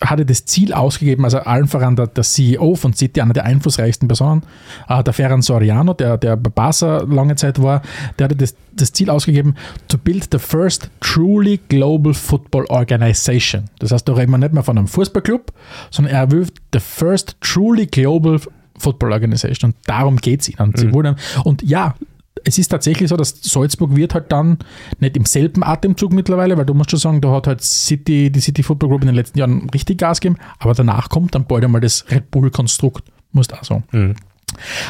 [0.00, 4.08] hatte das Ziel ausgegeben, also allen voran der, der CEO von City, einer der einflussreichsten
[4.08, 4.42] Personen,
[4.88, 7.82] äh, der Ferran Soriano, der, der bei Barca lange Zeit war,
[8.18, 9.54] der hatte das, das Ziel ausgegeben,
[9.86, 13.66] to build the first truly global football organization.
[13.78, 15.52] Das heißt, da reden wir nicht mehr von einem Fußballclub,
[15.92, 18.40] sondern er will the first truly global
[18.82, 19.72] football organization.
[19.72, 20.72] Und darum geht es ihnen.
[20.76, 21.94] Sie wollen, und ja,
[22.44, 24.58] es ist tatsächlich so, dass Salzburg wird halt dann
[24.98, 28.40] nicht im selben Atemzug mittlerweile, weil du musst schon sagen, da hat halt City, die
[28.40, 31.64] City Football Group in den letzten Jahren richtig Gas gegeben, aber danach kommt dann bald
[31.64, 33.84] einmal das Red Bull-Konstrukt, musst auch sagen.
[33.92, 34.14] Mhm.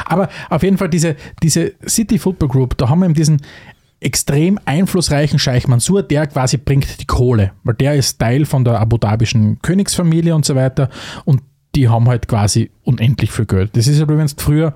[0.05, 3.41] Aber auf jeden Fall diese, diese City Football Group, da haben wir eben diesen
[3.99, 8.79] extrem einflussreichen Scheich Mansur, der quasi bringt die Kohle, weil der ist Teil von der
[8.79, 10.89] abu dhabischen Königsfamilie und so weiter
[11.23, 11.41] und
[11.75, 13.75] die haben halt quasi unendlich viel Geld.
[13.75, 14.73] Das ist ja, wie wenn du früher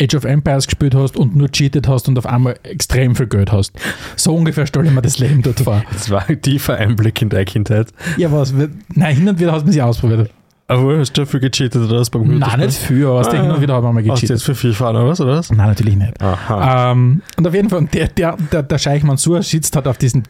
[0.00, 3.52] Age of Empires gespielt hast und nur cheatet hast und auf einmal extrem viel Geld
[3.52, 3.72] hast.
[4.16, 5.82] So ungefähr stelle ich mir das Leben dort vor.
[5.92, 7.88] Das war ein tiefer Einblick in deine Kindheit.
[8.16, 8.54] Ja, was?
[8.94, 10.30] Nein, hin und wieder hat man sich ausprobiert.
[10.68, 12.66] Aber hast du dafür gecheatet oder was beim Nein, Computerspielen?
[12.68, 14.30] nicht viel, aber Ah, hin und wieder hat man mal Hast du gecheatet.
[14.30, 15.50] jetzt für FIFA oder was, oder was?
[15.50, 16.22] Nein, natürlich nicht.
[16.22, 16.92] Aha.
[16.92, 20.22] Ähm, und auf jeden Fall, der, der, der, der Scheich Mansur schießt halt auf diesen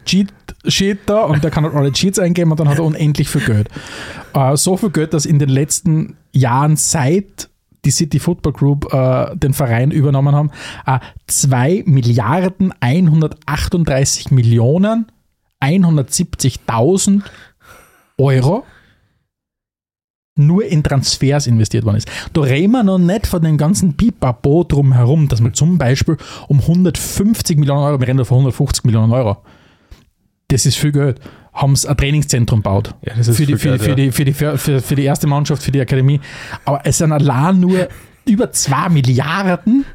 [0.63, 3.41] Cheat-Sheet da und der kann halt alle Cheats eingeben und dann hat er unendlich viel
[3.41, 3.69] Geld.
[4.33, 7.49] Äh, so viel Geld, dass in den letzten Jahren seit
[7.83, 10.51] die City Football Group äh, den Verein übernommen haben,
[10.85, 15.11] äh, 2 Milliarden 138 Millionen
[15.61, 17.21] 170.000
[18.17, 18.63] Euro
[20.35, 22.09] nur in Transfers investiert worden ist.
[22.33, 26.59] Da reden wir noch nicht von dem ganzen Pipapo drumherum, dass man zum Beispiel um
[26.59, 29.37] 150 Millionen Euro, wir reden von 150 Millionen Euro,
[30.51, 31.19] das ist viel Geld,
[31.53, 32.93] haben sie ein Trainingszentrum gebaut.
[33.05, 35.63] Ja, für, die, viel für, Geld, für, die, für, die, für, für die erste Mannschaft,
[35.63, 36.19] für die Akademie.
[36.65, 37.87] Aber es sind allein nur
[38.25, 39.85] über 2 Milliarden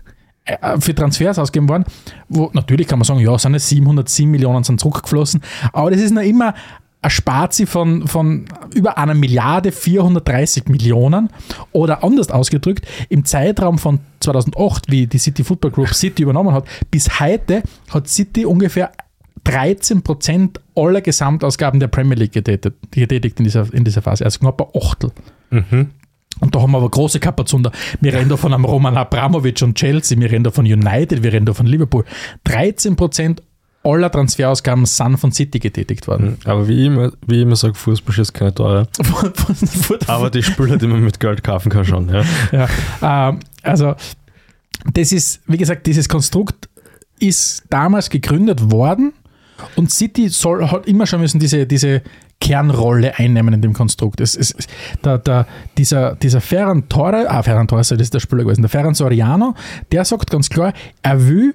[0.45, 1.85] äh, für Transfers ausgegeben worden,
[2.29, 5.43] wo natürlich kann man sagen, ja, sind es 707 Millionen sind zurückgeflossen,
[5.73, 6.55] aber das ist noch immer
[7.03, 11.31] ein Spazi von, von über einer Milliarde 430 Millionen
[11.73, 16.65] oder anders ausgedrückt, im Zeitraum von 2008, wie die City Football Group City übernommen hat,
[16.91, 18.91] bis heute hat City ungefähr
[19.45, 24.41] 13 Prozent aller Gesamtausgaben der Premier League getätigt, getätigt in, dieser, in dieser Phase, also
[24.41, 25.11] knapp ein Achtel.
[25.51, 25.91] Mhm.
[26.41, 27.73] Und da haben wir aber große Kapazunder.
[28.01, 31.33] Wir reden da von einem Roman Abramovic und Chelsea, wir reden da von United, wir
[31.33, 32.05] reden da von Liverpool.
[32.47, 33.39] 13%
[33.85, 36.39] aller Transferausgaben sind von City getätigt worden.
[36.45, 38.89] Aber wie ich immer, wie ich immer sage, Fußball schießt keine Tore.
[40.09, 42.09] Aber die Spieler, die man mit Geld kaufen kann, schon.
[42.09, 42.25] Ja.
[42.53, 43.95] Ja, ähm, also
[44.93, 46.69] das ist, wie gesagt, dieses Konstrukt
[47.19, 49.13] ist damals gegründet worden
[49.77, 52.03] und City soll, hat immer schon müssen diese, diese
[52.41, 54.21] Kernrolle einnehmen in dem Konstrukt.
[54.21, 54.55] Es, es,
[55.05, 55.47] der, der,
[55.79, 59.55] dieser, dieser Ferran Torre, ah, Ferran Torres, das ist der Spieler gewesen, der Ferran Soriano,
[59.91, 61.55] der sagt ganz klar, er will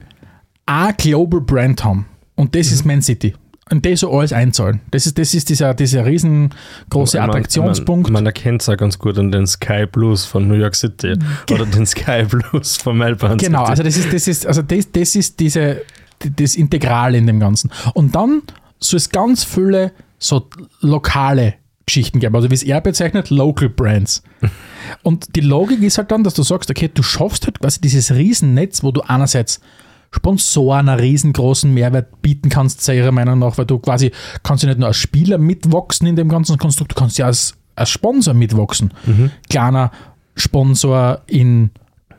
[0.66, 2.06] ein Global Brand haben.
[2.36, 3.36] Und das ist Man City.
[3.70, 4.82] Und das soll alles einzahlen.
[4.91, 8.08] Das ist, das ist dieser, dieser riesengroße Man- Attraktionspunkt.
[8.10, 11.14] Man, man erkennt es auch ganz gut an den Sky Blues von New York City
[11.52, 13.70] oder den Sky Blues von Melbourne Genau, City.
[13.70, 15.84] also das ist, das ist, also das, das ist diese,
[16.36, 17.72] das Integral in dem Ganzen.
[17.93, 18.43] Und dann
[18.80, 20.47] soll es ganz viele so
[20.82, 21.55] lokale
[21.86, 22.36] Geschichten geben.
[22.36, 24.24] Also wie es er bezeichnet, Local Brands.
[25.03, 28.13] Und die Logik ist halt dann, dass du sagst, okay, du schaffst halt quasi dieses
[28.13, 29.59] Riesennetz, wo du einerseits
[30.11, 34.11] Sponsoren einen riesengroßen Mehrwert bieten kannst, sei ihrer Meinung nach, weil du quasi
[34.43, 37.55] kannst ja nicht nur als Spieler mitwachsen in dem ganzen Konstrukt, du kannst ja als,
[37.76, 38.93] als Sponsor mitwachsen.
[39.49, 39.91] Kleiner
[40.36, 41.72] Sponsor in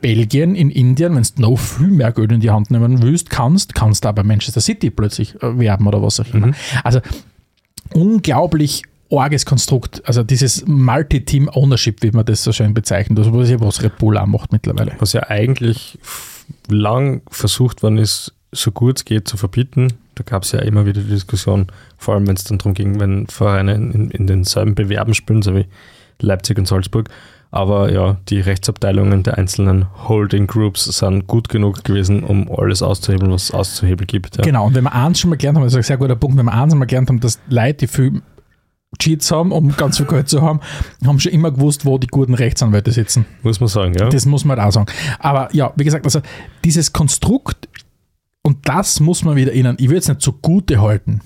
[0.03, 3.73] Belgien, in Indien, wenn du noch viel mehr Geld in die Hand nehmen willst, kannst,
[3.73, 6.51] kannst du bei Manchester City plötzlich äh, werben oder was auch immer.
[6.83, 6.99] Also
[7.93, 13.61] unglaublich orges Konstrukt, also dieses Multi-Team-Ownership, wie man das so schön bezeichnet, das was ja
[13.61, 14.91] was Red Bull auch macht mittlerweile.
[14.99, 15.97] Was ja eigentlich
[16.67, 19.93] lang versucht worden ist, so gut es geht zu verbieten.
[20.15, 22.99] Da gab es ja immer wieder die Diskussion, vor allem wenn es dann darum ging,
[22.99, 25.65] wenn Vereine in, in denselben Bewerben spielen, so wie
[26.19, 27.09] Leipzig und Salzburg.
[27.53, 33.31] Aber ja, die Rechtsabteilungen der einzelnen Holding Groups sind gut genug gewesen, um alles auszuhebeln,
[33.31, 34.37] was es auszuhebeln gibt.
[34.37, 34.43] Ja.
[34.43, 36.35] Genau, und wenn wir eins schon mal gelernt haben, das ist ein sehr guter Punkt,
[36.35, 38.23] wenn wir eins schon mal gelernt haben, dass Leute, die viel
[38.97, 40.61] Cheats haben, um ganz viel Geld zu haben,
[41.05, 43.27] haben schon immer gewusst, wo die guten Rechtsanwälte sitzen.
[43.43, 44.09] Muss man sagen, ja.
[44.09, 44.87] Das muss man halt auch sagen.
[45.19, 46.21] Aber ja, wie gesagt, also
[46.65, 47.69] dieses Konstrukt,
[48.41, 51.21] und das muss man wieder ihnen, ich würde es nicht zugute halten,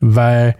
[0.00, 0.56] weil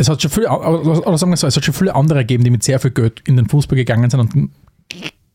[0.00, 2.50] es hat schon viele, oder sagen wir so, es hat schon viele andere gegeben, die
[2.50, 4.50] mit sehr viel Geld in den Fußball gegangen sind und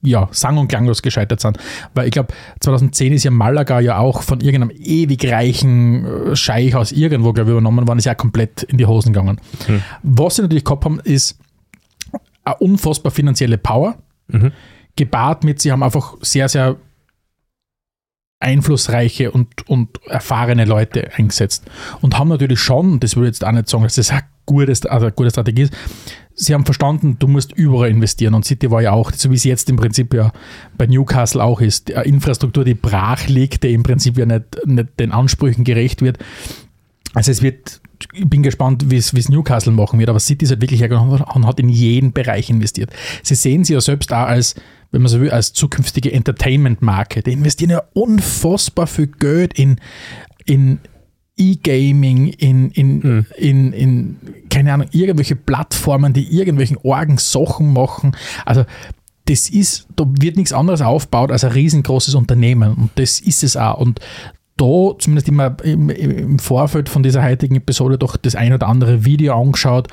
[0.01, 1.57] ja, sang- und klanglos gescheitert sind.
[1.93, 6.75] Weil ich glaube, 2010 ist ja Malaga ja auch von irgendeinem ewig reichen äh, Scheich
[6.75, 9.39] aus irgendwo, glaube ich, übernommen worden, ist ja komplett in die Hosen gegangen.
[10.03, 11.39] Was sie natürlich gehabt haben, ist
[12.43, 13.97] eine unfassbar finanzielle Power,
[14.95, 16.77] gepaart mit, sie haben einfach sehr, sehr
[18.39, 21.65] einflussreiche und, und erfahrene Leute eingesetzt.
[22.01, 24.71] Und haben natürlich schon, das will ich jetzt auch nicht sagen, dass das eine gute,
[24.71, 25.73] also eine gute Strategie ist,
[26.35, 28.33] sie haben verstanden, du musst überall investieren.
[28.33, 30.31] Und City war ja auch, so wie es jetzt im Prinzip ja
[30.77, 34.99] bei Newcastle auch ist, eine Infrastruktur, die brach liegt, die im Prinzip ja nicht, nicht
[34.99, 36.17] den Ansprüchen gerecht wird.
[37.13, 37.81] Also es wird,
[38.13, 41.47] ich bin gespannt, wie es Newcastle machen wird, aber City ist halt wirklich hergegangen und
[41.47, 42.91] hat in jeden Bereich investiert.
[43.23, 44.55] Sie sehen sie ja selbst auch als,
[44.91, 47.23] wenn man so will, als zukünftige Entertainment-Marke.
[47.23, 49.77] Die investieren ja unfassbar viel Geld in,
[50.45, 50.79] in
[51.37, 54.17] E-Gaming, in, in, in, in,
[54.49, 58.15] keine Ahnung, irgendwelche Plattformen, die irgendwelchen Orgen Sachen machen.
[58.45, 58.65] Also
[59.25, 63.57] das ist, da wird nichts anderes aufgebaut als ein riesengroßes Unternehmen und das ist es
[63.57, 63.79] auch.
[63.79, 63.99] Und
[64.57, 69.03] da, zumindest immer im, im Vorfeld von dieser heutigen Episode, doch das ein oder andere
[69.03, 69.89] Video angeschaut.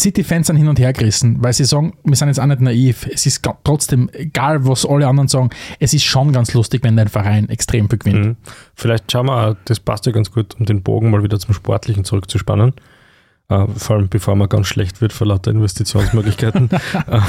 [0.00, 3.06] City-Fans sind hin und her gerissen, weil sie sagen, wir sind jetzt auch nicht naiv.
[3.12, 7.08] Es ist trotzdem, egal was alle anderen sagen, es ist schon ganz lustig, wenn dein
[7.08, 8.26] Verein extrem viel gewinnt.
[8.26, 8.36] Mhm.
[8.74, 12.04] Vielleicht schauen wir, das passt ja ganz gut, um den Bogen mal wieder zum Sportlichen
[12.04, 12.72] zurückzuspannen.
[13.52, 16.70] Äh, vor allem bevor man ganz schlecht wird vor lauter Investitionsmöglichkeiten.
[17.06, 17.20] äh,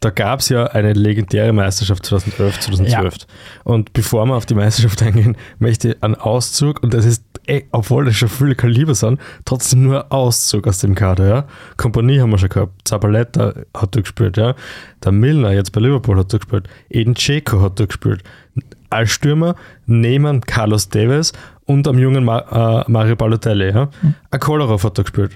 [0.00, 3.14] da gab es ja eine legendäre Meisterschaft 2011, 2012.
[3.64, 7.62] Und bevor wir auf die Meisterschaft eingehen, möchte ich einen Auszug, und das ist, eh,
[7.70, 11.28] obwohl das schon viele Kaliber sind, trotzdem nur Auszug aus dem Kader.
[11.28, 11.46] Ja?
[11.76, 14.54] Kompanie haben wir schon gehabt, Zabaleta hat gespielt, ja?
[15.04, 18.22] der Milner jetzt bei Liverpool hat gespielt, Eden Dzeko hat gespielt,
[18.92, 19.54] als Stürmer
[19.86, 21.32] neben Carlos Tevez
[21.66, 23.70] und am jungen Ma äh, Mario Balotelli.
[23.70, 23.88] Ja?
[24.30, 25.32] Ein Kolarov hat da gespielt.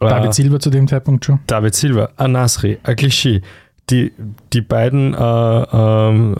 [0.00, 0.08] Mhm.
[0.08, 1.40] David Äh, Silva zu dem Zeitpunkt schon.
[1.46, 3.42] David Silva, ein Nasri, ein Clichy,
[3.90, 4.12] die,
[4.52, 6.36] die beiden äh, ähm,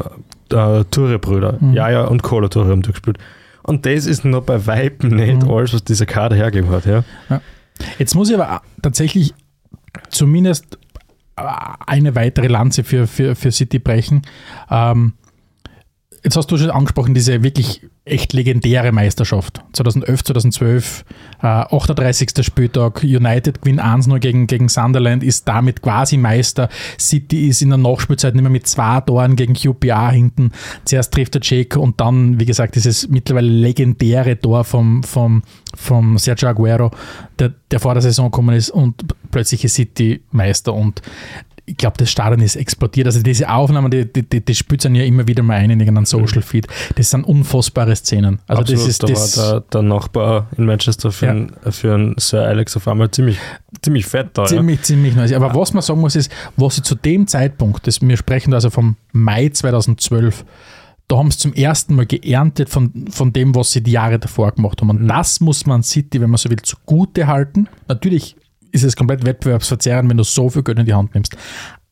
[0.50, 3.18] äh, Toure-Brüder, Jaja und Kola Toure haben da gespielt.
[3.62, 6.84] Und das ist noch bei Weitem nicht alles, was dieser Kader hergegeben hat.
[6.84, 7.02] Ja?
[7.98, 9.34] Jetzt muss ich aber tatsächlich
[10.10, 10.78] zumindest
[11.36, 11.42] äh,
[11.86, 14.22] eine weitere Lanze für, für, für City brechen.
[14.70, 15.14] Ähm,
[16.24, 19.62] jetzt hast du schon angesprochen, diese wirklich echt legendäre Meisterschaft.
[19.74, 21.04] 2011, 2012,
[21.42, 22.44] äh, 38.
[22.44, 26.68] Spieltag, United gewinnt 1-0 gegen, gegen Sunderland, ist damit quasi Meister.
[26.98, 30.52] City ist in der Nachspielzeit nicht mehr mit zwei Toren gegen QPR hinten.
[30.84, 35.42] Zuerst trifft der Jake und dann, wie gesagt, dieses mittlerweile legendäre Tor vom, vom,
[35.74, 36.90] vom Sergio Aguero,
[37.38, 41.02] der, der vor der Saison gekommen ist und plötzlich ist City Meister und
[41.66, 43.06] ich glaube, das Stadion ist explodiert.
[43.06, 46.04] Also diese Aufnahmen, die, die, die, die spützen ja immer wieder mal ein in irgendeinem
[46.04, 46.66] Social Feed.
[46.96, 48.38] Das sind unfassbare Szenen.
[48.46, 49.36] Also Absolut, das ist da das.
[49.38, 51.30] war der, der Nachbar in Manchester für, Ja.
[51.32, 53.38] einen, für einen Sir Alex auf einmal ziemlich,
[53.80, 54.44] ziemlich fett da.
[54.44, 55.32] Ziemlich, ziemlich nice.
[55.32, 58.68] Aber was man sagen muss, ist, was sie zu dem Zeitpunkt, das, wir sprechen also
[58.68, 60.44] vom Mai 2012,
[61.08, 64.52] da haben sie zum ersten Mal geerntet von, von dem, was sie die Jahre davor
[64.52, 64.90] gemacht haben.
[64.90, 67.68] Und das muss man City, wenn man so will, zugute halten.
[67.88, 68.36] Natürlich
[68.74, 71.36] ist es komplett wettbewerbsverzerrend, wenn du so viel Geld in die Hand nimmst.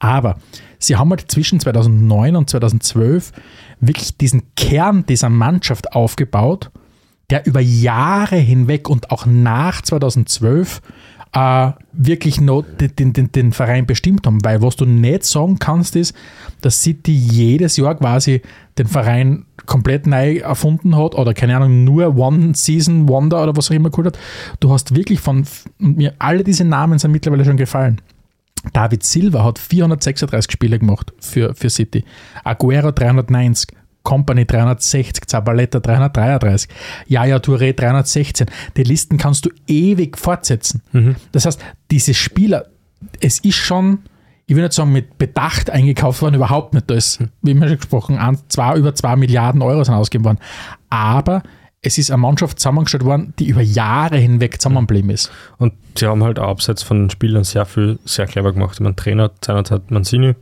[0.01, 0.37] Aber
[0.79, 3.33] sie haben halt zwischen 2009 und 2012
[3.81, 6.71] wirklich diesen Kern dieser Mannschaft aufgebaut,
[7.31, 10.83] der über Jahre hinweg und auch nach 2012
[11.33, 14.45] äh, wirklich noch den, den, den, Verein bestimmt haben.
[14.45, 16.15] Weil was du nicht sagen kannst, ist,
[16.61, 18.43] dass City jedes Jahr quasi
[18.79, 23.71] den Verein komplett neu erfunden hat oder keine Ahnung, nur One Season Wonder oder was
[23.71, 24.19] auch immer geholt hat.
[24.61, 25.45] Du hast wirklich von,
[25.79, 28.01] mir alle diese Namen sind mittlerweile schon gefallen.
[28.73, 32.05] David Silva hat 436 Spiele gemacht für, für City.
[32.45, 36.69] Aguero 390, Company 360, Zabaleta 333,
[37.07, 38.47] Yaya Touré 316.
[38.77, 40.83] Die Listen kannst du ewig fortsetzen.
[41.33, 42.67] Das heißt, diese Spieler,
[43.21, 44.01] es ist schon,
[44.47, 46.91] ich will nicht sagen mit Bedacht eingekauft worden, überhaupt nicht.
[46.91, 50.39] Da ist, wie wir schon gesprochen, ein, zwei, über 2 Milliarden Euro sind ausgegeben worden.
[50.91, 51.43] Aber
[51.83, 55.33] es ist eine Mannschaft zusammengestellt worden, die über Jahre hinweg zusammengeblieben ist.
[55.59, 58.81] Und sie haben halt auch abseits von den Spielern sehr viel, sehr clever gemacht.
[58.81, 60.35] Mein Trainer seinerzeit Mancini.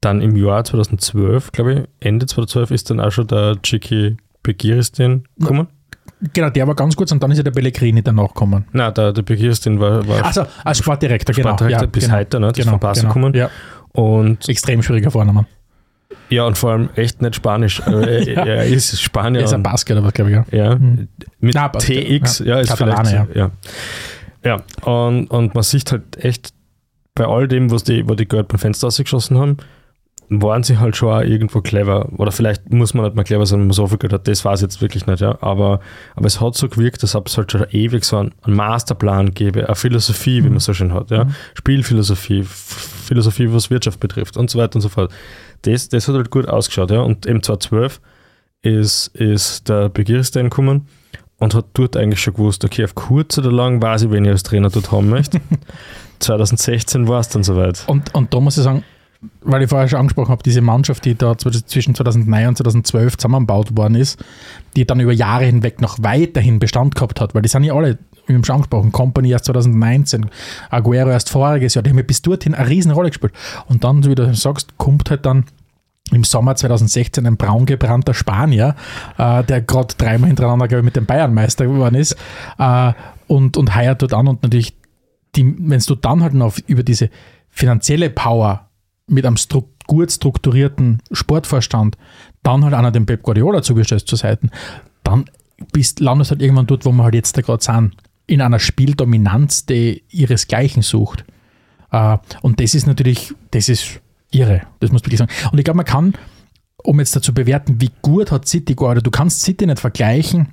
[0.00, 5.24] Dann im Jahr 2012, glaube ich, Ende 2012 ist dann auch schon der Chiki Begiristin
[5.38, 5.68] gekommen.
[6.32, 8.64] Genau, der war ganz kurz und dann ist ja der Pellegrini danach gekommen.
[8.72, 11.50] Nein, der, der Begiristin war, war Also als Sportdirektor, genau.
[11.50, 12.48] Sportdirektor ja, bis genau, heute, ne?
[12.48, 13.34] Das ist genau, von Barca genau, gekommen.
[13.34, 13.50] Ja,
[13.92, 15.46] Und extrem schwieriger Vorname.
[16.30, 17.80] ja, und vor allem echt nicht Spanisch.
[17.86, 18.44] Äh, Ja.
[18.46, 19.40] Er ist Spanier.
[19.40, 20.44] Er ist ein Basket, aber glaube ich, ja.
[20.70, 20.76] Ja,
[21.40, 23.36] mit Na, aber- TX, ja, ja, ist Katalane, vielleicht.
[23.36, 23.50] Ja,
[24.44, 24.90] ja.
[24.90, 26.52] Und, und man sieht halt echt,
[27.14, 29.56] bei all dem, was die, wo die Geld beim Fenster rausgeschossen haben,
[30.32, 32.08] waren sie halt schon auch irgendwo clever.
[32.16, 34.44] Oder vielleicht muss man nicht mal clever sein, wenn man so viel Geld hat, das
[34.44, 35.36] war es jetzt wirklich nicht, ja.
[35.42, 35.80] Aber,
[36.14, 39.66] aber es hat so gewirkt, ob es halt schon ewig so einen, einen Masterplan gäbe,
[39.66, 41.26] eine Philosophie, wie man so schön hat, ja.
[41.54, 45.12] Spielphilosophie, F- Philosophie, was Wirtschaft betrifft und so weiter und so fort.
[45.62, 47.00] Das, das hat halt gut ausgeschaut, ja.
[47.00, 48.00] Und im 2012
[48.62, 50.86] ist, ist der Begierstein gekommen
[51.38, 54.30] und hat dort eigentlich schon gewusst, okay, auf kurz oder lang weiß ich, wen ich
[54.30, 55.40] als Trainer dort haben möchte.
[56.20, 57.82] 2016 war es dann soweit.
[57.86, 58.84] Und, und da muss ich sagen,
[59.42, 63.18] weil ich vorher schon angesprochen habe, diese Mannschaft, die da zw- zwischen 2009 und 2012
[63.18, 64.22] zusammengebaut worden ist,
[64.76, 67.98] die dann über Jahre hinweg noch weiterhin Bestand gehabt hat, weil die sind ja alle,
[68.26, 70.26] wie wir schon angesprochen, Company erst 2019,
[70.70, 73.34] Aguero erst voriges Jahr, die haben ja bis dorthin eine riesen Rolle gespielt.
[73.66, 75.44] Und dann, wie du sagst, kommt halt dann
[76.12, 78.74] im Sommer 2016 ein braungebrannter Spanier,
[79.18, 82.16] äh, der gerade dreimal hintereinander, glaube ich, mit dem Bayernmeister geworden ist
[82.58, 82.92] äh,
[83.26, 84.76] und, und heiert dort an und natürlich,
[85.36, 87.10] wenn du dann halt noch über diese
[87.50, 88.69] finanzielle Power
[89.10, 91.98] mit einem stru gut strukturierten Sportvorstand
[92.44, 94.48] dann halt einer dem Pep Guardiola zugestellt zur Seite,
[95.02, 95.24] dann
[95.72, 97.96] bist, landest halt irgendwann dort, wo wir halt jetzt gerade sind,
[98.26, 101.24] in einer Spieldominanz, die ihresgleichen sucht.
[101.90, 104.00] Äh, und das ist natürlich, das ist
[104.30, 105.32] irre, das muss man wirklich sagen.
[105.50, 106.14] Und ich glaube, man kann,
[106.84, 110.48] um jetzt dazu bewerten, wie gut hat City gearbeitet, du kannst City nicht vergleichen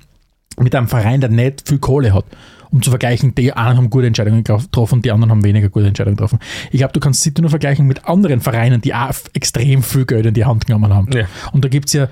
[0.58, 2.24] mit einem Verein, der nicht viel Kohle hat.
[2.70, 6.16] Um zu vergleichen, die einen haben gute Entscheidungen getroffen, die anderen haben weniger gute Entscheidungen
[6.16, 6.38] getroffen.
[6.70, 10.26] Ich glaube, du kannst City nur vergleichen mit anderen Vereinen, die auch extrem viel Geld
[10.26, 11.10] in die Hand genommen haben.
[11.12, 11.26] Ja.
[11.52, 12.08] Und da gibt es ja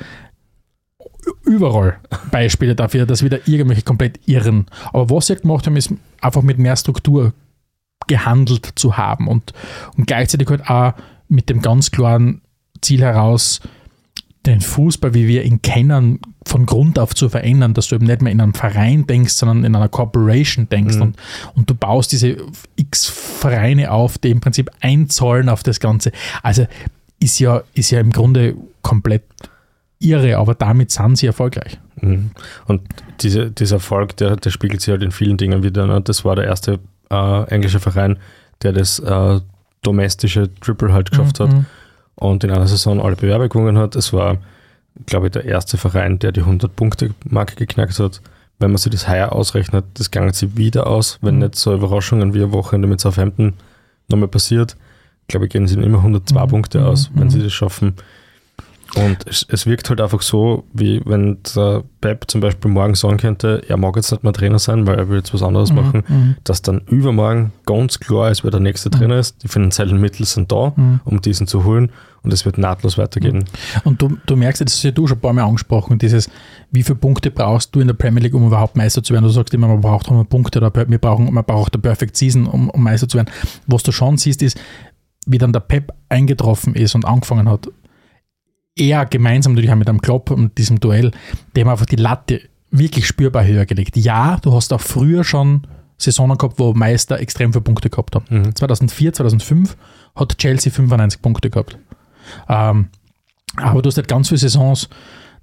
[1.44, 1.98] überall
[2.30, 4.66] Beispiele dafür, dass wieder irgendwelche komplett irren.
[4.92, 7.32] Aber was sie gemacht haben, ist einfach mit mehr Struktur
[8.06, 9.52] gehandelt zu haben und,
[9.96, 10.94] und gleichzeitig halt auch
[11.28, 12.42] mit dem ganz klaren
[12.80, 13.60] Ziel heraus,
[14.46, 18.22] den Fußball, wie wir ihn kennen, von Grund auf zu verändern, dass du eben nicht
[18.22, 21.02] mehr in einem Verein denkst, sondern in einer Corporation denkst Mhm.
[21.02, 21.16] und,
[21.54, 22.36] und du baust diese
[22.76, 26.12] x Vereine auf, die im Prinzip einzahlen auf das Ganze.
[26.42, 26.66] Also
[27.18, 29.24] ist ja, ist ja im Grunde komplett
[29.98, 31.78] irre, aber damit sind sie erfolgreich.
[32.00, 32.30] Mhm.
[32.66, 32.82] Und
[33.20, 35.86] diese, dieser Erfolg, der, der spiegelt sich halt in vielen Dingen wieder.
[35.86, 36.00] Ne?
[36.02, 36.78] Das war der erste
[37.10, 38.18] äh, englische Verein,
[38.62, 39.40] der das äh,
[39.82, 41.66] domestische Triple halt geschafft hat Mhm.
[42.16, 43.94] Und in einer Saison alle Bewerbe gewonnen hat.
[43.96, 44.38] Es war,
[45.06, 48.20] glaube ich, der erste Verein, der die 100-Punkte-Marke geknackt hat.
[48.58, 51.40] Wenn man sich das heuer ausrechnet, das gange sie wieder aus, wenn Mhm.
[51.42, 53.52] nicht so Überraschungen wie ein Wochenende mit Southampton
[54.08, 54.76] nochmal passiert.
[55.28, 56.48] Glaube ich, gehen sie immer 102 Mhm.
[56.48, 57.20] Punkte aus, Mhm.
[57.20, 57.94] wenn sie das schaffen.
[58.94, 63.16] Und es, es wirkt halt einfach so, wie wenn der Pep zum Beispiel morgen sagen
[63.16, 66.04] könnte, er mag jetzt nicht mehr Trainer sein, weil er will jetzt was anderes machen,
[66.08, 66.36] Mhm.
[66.44, 69.42] dass dann übermorgen ganz klar ist, wer der nächste Trainer ist.
[69.42, 71.00] Die finanziellen Mittel sind da, Mhm.
[71.04, 71.90] um diesen zu holen
[72.22, 73.44] und es wird nahtlos weitergehen.
[73.84, 76.30] Und du, du merkst, das hast ja du schon ein paar Mal angesprochen, dieses,
[76.70, 79.24] wie viele Punkte brauchst du in der Premier League, um überhaupt Meister zu werden?
[79.24, 82.46] Du sagst immer, man braucht 100 Punkte oder wir brauchen, man braucht eine Perfect Season,
[82.46, 83.30] um, um Meister zu werden.
[83.66, 84.58] Was du schon siehst, ist,
[85.26, 87.68] wie dann der Pep eingetroffen ist und angefangen hat,
[88.76, 91.10] er gemeinsam natürlich auch mit einem Klopp und diesem Duell,
[91.56, 93.96] dem einfach die Latte wirklich spürbar höher gelegt.
[93.96, 95.66] Ja, du hast auch früher schon
[95.98, 98.26] Saisonen gehabt, wo Meister extrem viele Punkte gehabt haben.
[98.28, 98.54] Mhm.
[98.54, 99.76] 2004, 2005
[100.14, 101.78] hat Chelsea 95 Punkte gehabt.
[102.48, 102.88] Ähm,
[103.56, 104.90] aber du hast halt ganz viele Saisons,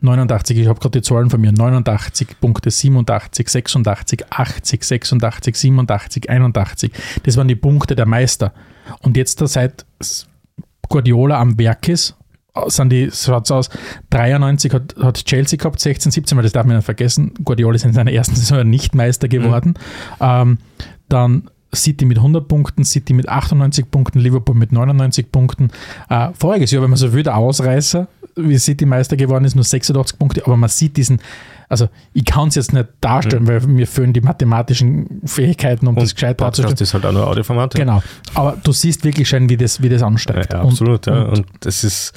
[0.02, 6.30] 89, ich habe gerade die Zahlen von mir, 89 Punkte, 87, 86, 80, 86, 87,
[6.30, 6.92] 81.
[7.24, 8.54] Das waren die Punkte der Meister.
[9.02, 9.86] Und jetzt da seit
[10.90, 12.18] Guardiola am Werk ist,
[12.68, 13.70] sind die, schaut's aus,
[14.12, 17.86] 93 hat, hat Chelsea gehabt, 16, 17, weil das darf man nicht vergessen, Guardiola ist
[17.86, 19.74] in seiner ersten Saison nicht Meister geworden.
[20.20, 20.60] Ähm,
[21.10, 25.70] dann City mit 100 Punkten, City mit 98 Punkten, Liverpool mit 99 Punkten.
[26.10, 29.64] Äh, voriges Jahr, wenn man so will, der Ausreißer, wie City Meister geworden ist, nur
[29.64, 31.20] 86 Punkte, aber man sieht diesen,
[31.70, 36.16] also ich kann es jetzt nicht darstellen, weil mir fehlen die mathematischen Fähigkeiten, um das
[36.16, 36.78] gescheit darzustellen.
[36.80, 37.76] ist halt auch nur Audioformat.
[37.76, 38.02] Genau,
[38.34, 40.52] aber du siehst wirklich schön, wie das, wie das ansteigt.
[40.54, 41.24] Ja, Und- absolut, ja.
[41.26, 42.14] und- Und das ist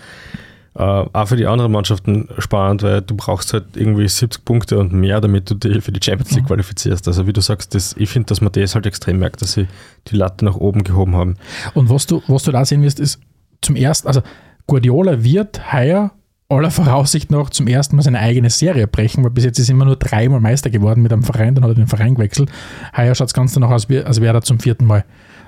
[0.76, 4.92] äh, auch für die anderen Mannschaften spannend, weil du brauchst halt irgendwie 70 Punkte und
[4.92, 7.08] mehr, damit du dich für die Champions League qualifizierst.
[7.08, 9.66] Also wie du sagst, das, ich finde, dass man das halt extrem merkt, dass sie
[10.08, 11.36] die Latte nach oben gehoben haben.
[11.74, 13.20] Und was du, was du da sehen wirst, ist
[13.62, 14.22] zum ersten, also
[14.66, 16.12] Guardiola wird heuer
[16.48, 19.74] aller Voraussicht nach zum ersten Mal seine eigene Serie brechen, weil bis jetzt ist er
[19.74, 22.50] immer nur dreimal Meister geworden mit einem Verein, dann hat er den Verein gewechselt.
[22.96, 25.04] Heuer schaut es ganz danach aus, als wäre er zum vierten Mal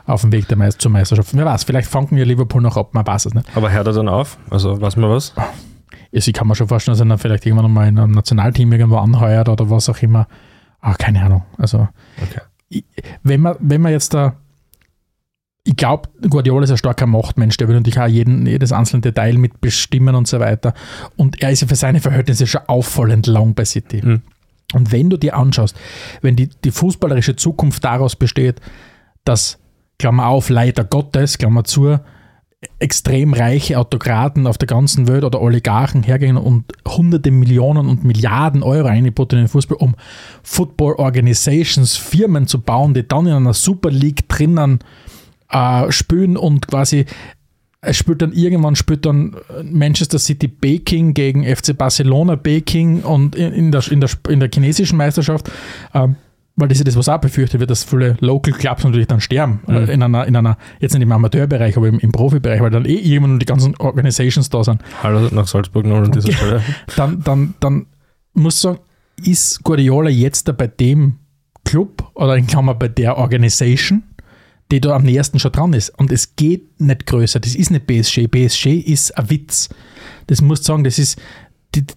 [0.08, 1.30] auf dem Weg der Meist zur Meisterschaft.
[1.36, 3.46] Wer weiß, vielleicht fangen wir Liverpool noch ab, man weiß es nicht.
[3.56, 4.38] Aber hört er dann auf?
[4.50, 5.34] Also weiß man was?
[5.36, 8.72] Also ich kann mir schon vorstellen, dass er dann vielleicht irgendwann mal in einem Nationalteam
[8.72, 10.26] irgendwo anheuert oder was auch immer.
[10.80, 11.44] Ah, keine Ahnung.
[11.58, 11.88] Also
[12.22, 12.40] Okay.
[12.68, 12.84] ich-
[13.22, 14.36] wenn man, wenn man jetzt da,
[15.64, 19.36] ich glaube, Guardiola ist ein starker Machtmensch, der will natürlich auch jeden, jedes einzelne Detail
[19.36, 20.72] mitbestimmen und so weiter.
[21.16, 24.00] Und er ist ja für seine Verhältnisse schon auffallend lang bei City.
[24.02, 24.22] Mhm.
[24.72, 25.76] Und wenn du dir anschaust,
[26.22, 28.60] wenn die, die fußballerische Zukunft daraus besteht,
[29.24, 29.58] dass,
[29.98, 31.98] Klammer auf, leider Gottes, Klammer zu,
[32.80, 38.62] extrem reiche Autokraten auf der ganzen Welt oder Oligarchen hergehen und hunderte Millionen und Milliarden
[38.62, 39.94] Euro einputten in den Fußball, um
[40.42, 44.80] Football Organizations, Firmen zu bauen, die dann in einer Super League drinnen
[45.50, 47.06] äh, spielen und quasi
[47.80, 53.52] es spielt dann irgendwann spielt dann Manchester City Baking gegen FC Barcelona Baking und in,
[53.52, 55.48] in, der, in, der, in der chinesischen Meisterschaft,
[55.94, 56.16] ähm,
[56.58, 59.60] weil das ist das, was auch befürchtet wird, dass viele Local Clubs natürlich dann sterben.
[59.68, 59.74] Mhm.
[59.74, 62.84] Äh, in, einer, in einer, jetzt nicht im Amateurbereich, aber im, im Profibereich, weil dann
[62.84, 64.82] eh irgendwann nur die ganzen Organizations da sind.
[65.02, 66.62] Hallo nach Salzburg noch an dieser Stelle.
[66.96, 67.86] Dann, dann, dann
[68.34, 68.78] muss ich sagen,
[69.22, 71.14] ist Guardiola jetzt da bei dem
[71.64, 74.02] Club oder in Klammer bei der Organisation,
[74.72, 75.90] die da am nächsten schon dran ist.
[75.90, 77.38] Und es geht nicht größer.
[77.38, 78.26] Das ist nicht PSG.
[78.26, 79.68] PSG ist ein Witz.
[80.26, 81.20] Das muss ich sagen, das ist,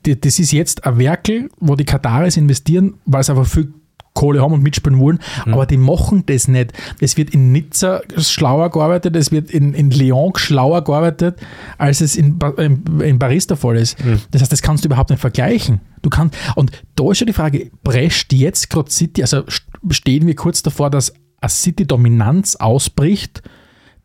[0.03, 3.73] das ist jetzt ein Werkel, wo die Kataris investieren, weil sie einfach viel
[4.13, 6.73] Kohle haben und mitspielen wollen, aber die machen das nicht.
[6.99, 11.39] Es wird in Nizza schlauer gearbeitet, es wird in, in Lyon schlauer gearbeitet,
[11.77, 13.97] als es in, in, in Paris der Fall ist.
[14.31, 15.79] Das heißt, das kannst du überhaupt nicht vergleichen.
[16.01, 20.27] Du kannst, und da ist ja die Frage, prescht jetzt gerade City, also st- stehen
[20.27, 23.41] wir kurz davor, dass eine City-Dominanz ausbricht,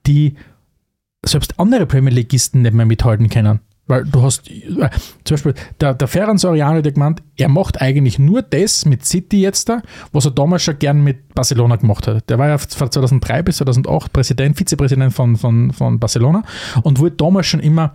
[0.07, 0.37] die
[1.25, 3.61] selbst andere Premier Leagueisten nicht mehr mithalten können.
[3.89, 4.91] Weil du hast, äh,
[5.25, 9.41] zum Beispiel, der, der Ferran Soriano, der gemeint, er macht eigentlich nur das mit City
[9.41, 9.81] jetzt da,
[10.13, 12.29] was er damals schon gern mit Barcelona gemacht hat.
[12.29, 16.43] Der war ja von 2003 bis 2008 Präsident, Vizepräsident von, von, von Barcelona
[16.83, 17.93] und wollte damals schon immer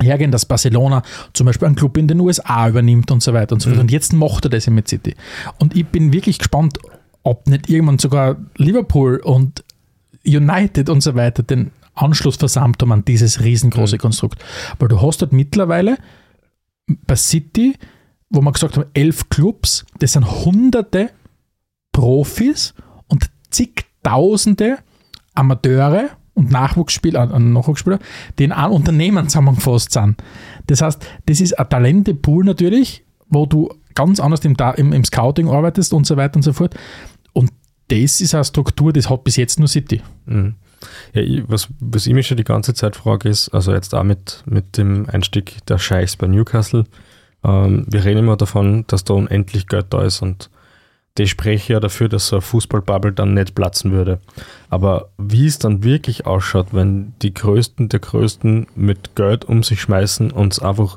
[0.00, 1.02] hergehen, dass Barcelona
[1.32, 3.80] zum Beispiel einen Club in den USA übernimmt und so weiter und so fort.
[3.80, 5.14] Und jetzt macht er das ja mit City.
[5.58, 6.78] Und ich bin wirklich gespannt,
[7.22, 9.64] ob nicht irgendwann sogar Liverpool und
[10.26, 14.42] United und so weiter den Anschluss versammelt haben an dieses riesengroße Konstrukt.
[14.78, 15.96] Weil du hast dort mittlerweile
[17.06, 17.74] bei City,
[18.30, 21.10] wo man gesagt haben, elf Clubs, das sind hunderte
[21.92, 22.74] Profis
[23.08, 24.78] und zigtausende
[25.34, 27.98] Amateure und Nachwuchsspieler, äh, Nachwuchsspieler,
[28.38, 30.16] die in einem Unternehmen zusammengefasst sind.
[30.66, 35.48] Das heißt, das ist ein Talentepool natürlich, wo du ganz anders im, im, im Scouting
[35.48, 36.74] arbeitest und so weiter und so fort.
[37.92, 40.00] Das ist eine Struktur, das hat bis jetzt nur City.
[40.24, 40.54] Mhm.
[41.12, 44.02] Ja, ich, was, was ich mich schon die ganze Zeit frage, ist, also jetzt auch
[44.02, 46.84] mit, mit dem Einstieg der Scheichs bei Newcastle,
[47.44, 50.48] ähm, wir reden immer davon, dass da unendlich Geld da ist und
[51.16, 54.20] das spreche ja dafür, dass so eine Fußballbubble dann nicht platzen würde.
[54.70, 59.82] Aber wie es dann wirklich ausschaut, wenn die Größten der Größten mit Geld um sich
[59.82, 60.96] schmeißen und es einfach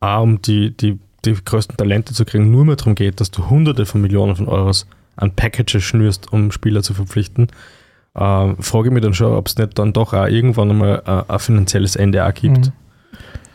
[0.00, 3.48] auch um die, die, die größten Talente zu kriegen, nur mehr darum geht, dass du
[3.48, 7.48] hunderte von Millionen von Euros an Packages schnürst, um Spieler zu verpflichten,
[8.14, 11.32] äh, frage ich mich dann schon, ob es nicht dann doch auch irgendwann einmal äh,
[11.32, 12.66] ein finanzielles Ende auch gibt.
[12.66, 12.72] Mhm.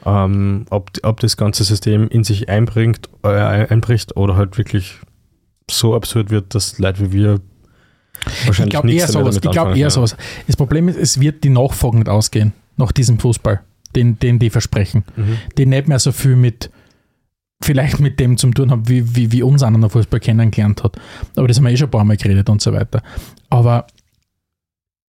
[0.06, 5.00] Ähm, ob, ob das ganze System in sich einbringt, äh, einbricht oder halt wirklich
[5.70, 7.42] so absurd wird, dass Leute wie wir
[8.46, 9.36] wahrscheinlich glaube nichts eher sowas.
[9.36, 9.90] Ich glaube eher ja.
[9.90, 10.16] sowas.
[10.48, 13.62] Das Problem ist, es wird die Nachfolge nicht ausgehen, nach diesem Fußball,
[13.96, 15.04] den, den die versprechen.
[15.16, 15.38] Mhm.
[15.58, 16.70] Die nicht mehr so viel mit,
[17.62, 20.98] vielleicht mit dem zu tun haben, wie, wie, wie uns einer Fußball kennengelernt hat.
[21.36, 23.02] Aber das haben wir eh schon ein paar Mal geredet und so weiter.
[23.50, 23.88] Aber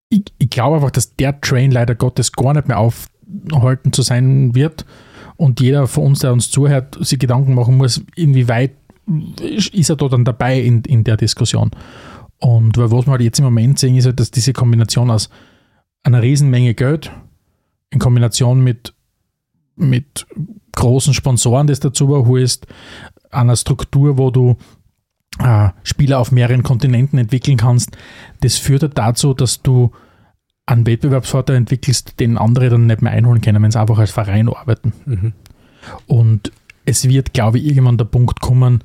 [0.09, 4.55] ich, ich glaube einfach, dass der Train leider Gottes gar nicht mehr aufhalten zu sein
[4.55, 4.85] wird
[5.37, 8.73] und jeder von uns, der uns zuhört, sich Gedanken machen muss, inwieweit
[9.73, 11.71] ist er da dann dabei in, in der Diskussion.
[12.39, 15.31] Und weil was wir halt jetzt im Moment sehen, ist halt, dass diese Kombination aus
[16.03, 17.11] einer Riesenmenge Geld
[17.91, 18.95] in Kombination mit,
[19.77, 20.27] mit
[20.81, 22.67] großen Sponsoren, das dazu holst,
[23.31, 24.57] einer Struktur, wo du
[25.39, 27.97] äh, Spieler auf mehreren Kontinenten entwickeln kannst,
[28.41, 29.93] das führt halt dazu, dass du
[30.67, 34.49] einen Wettbewerbsvorteil entwickelst, den andere dann nicht mehr einholen können, wenn sie einfach als Verein
[34.49, 34.93] arbeiten.
[35.05, 35.33] Mhm.
[36.07, 36.53] Und
[36.85, 38.83] es wird, glaube ich, irgendwann der Punkt kommen,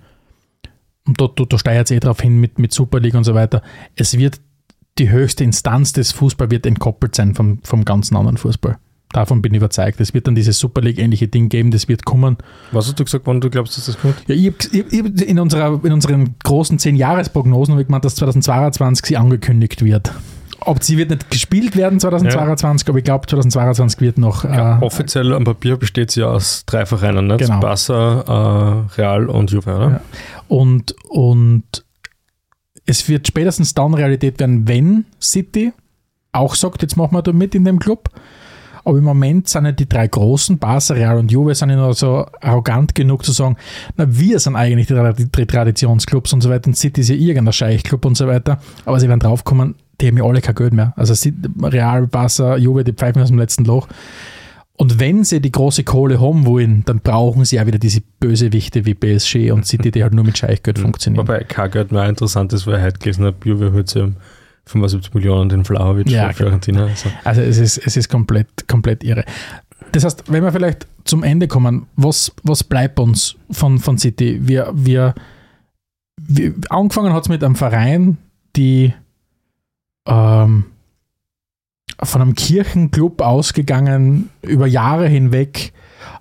[1.07, 3.35] und da, da, da steuert es eh drauf hin mit, mit Super League und so
[3.35, 3.61] weiter,
[3.95, 4.41] es wird
[4.97, 8.77] die höchste Instanz des Fußball wird entkoppelt sein vom, vom ganzen anderen Fußball.
[9.15, 10.01] Davon bin ich überzeugt.
[10.01, 12.35] Es wird dann dieses Super League-ähnliche Ding geben, das wird kommen.
[12.73, 14.15] Was hast du gesagt, wann du glaubst, dass das kommt?
[14.27, 19.05] Ja, ich ich, ich, in, unserer, in unseren großen 10-Jahres-Prognosen habe ich gemeint, dass 2022
[19.05, 20.11] sie angekündigt wird.
[20.59, 24.43] Ob sie wird nicht gespielt werden 2022, aber ich glaube 2022 wird noch.
[24.43, 27.39] Ja, äh, offiziell am Papier besteht sie ja aus drei Vereinen, nicht?
[27.39, 27.61] Genau.
[27.61, 29.91] Barca, äh, Real und Juve, oder?
[29.91, 30.01] Ja.
[30.49, 31.85] Und, und
[32.85, 35.71] es wird spätestens dann Realität werden, wenn City
[36.33, 38.09] auch sagt, jetzt machen wir da mit in dem Club.
[38.85, 41.93] Aber im Moment sind ja die drei großen, Barca, Real und Juve, sind ja noch
[41.93, 43.57] so arrogant genug zu sagen,
[43.97, 47.51] na, wir sind eigentlich die, die, Traditionsclubs und so weiter und City ist ja irgendein
[47.51, 48.59] Scheichclub und so weiter.
[48.85, 50.93] Aber sie werden draufkommen, die haben ja alle kein Geld mehr.
[50.95, 51.13] Also
[51.63, 53.87] Real, Barca, Juve, die pfeifen aus dem letzten Loch.
[54.77, 58.85] Und wenn sie die große Kohle haben wollen, dann brauchen sie auch wieder diese Bösewichte
[58.85, 61.25] wie PSG und City, die halt nur mit Scheichgeld funktionieren.
[61.25, 64.15] Wobei kein Geld mehr interessant ist, weil ich heute gelesen habe, Juve sie um
[64.65, 66.85] 75 Millionen den Vlahovic Ja, von Fiorentina.
[66.85, 69.25] Also, Also es ist, es ist komplett, komplett irre.
[69.91, 74.39] Das heißt, wenn wir vielleicht zum Ende kommen, was, was bleibt uns von, von City?
[74.41, 75.13] Wir, wir,
[76.17, 78.17] wir angefangen hat es mit einem Verein,
[78.55, 78.93] die
[80.07, 80.65] ähm,
[82.01, 85.73] von einem Kirchenclub ausgegangen, über Jahre hinweg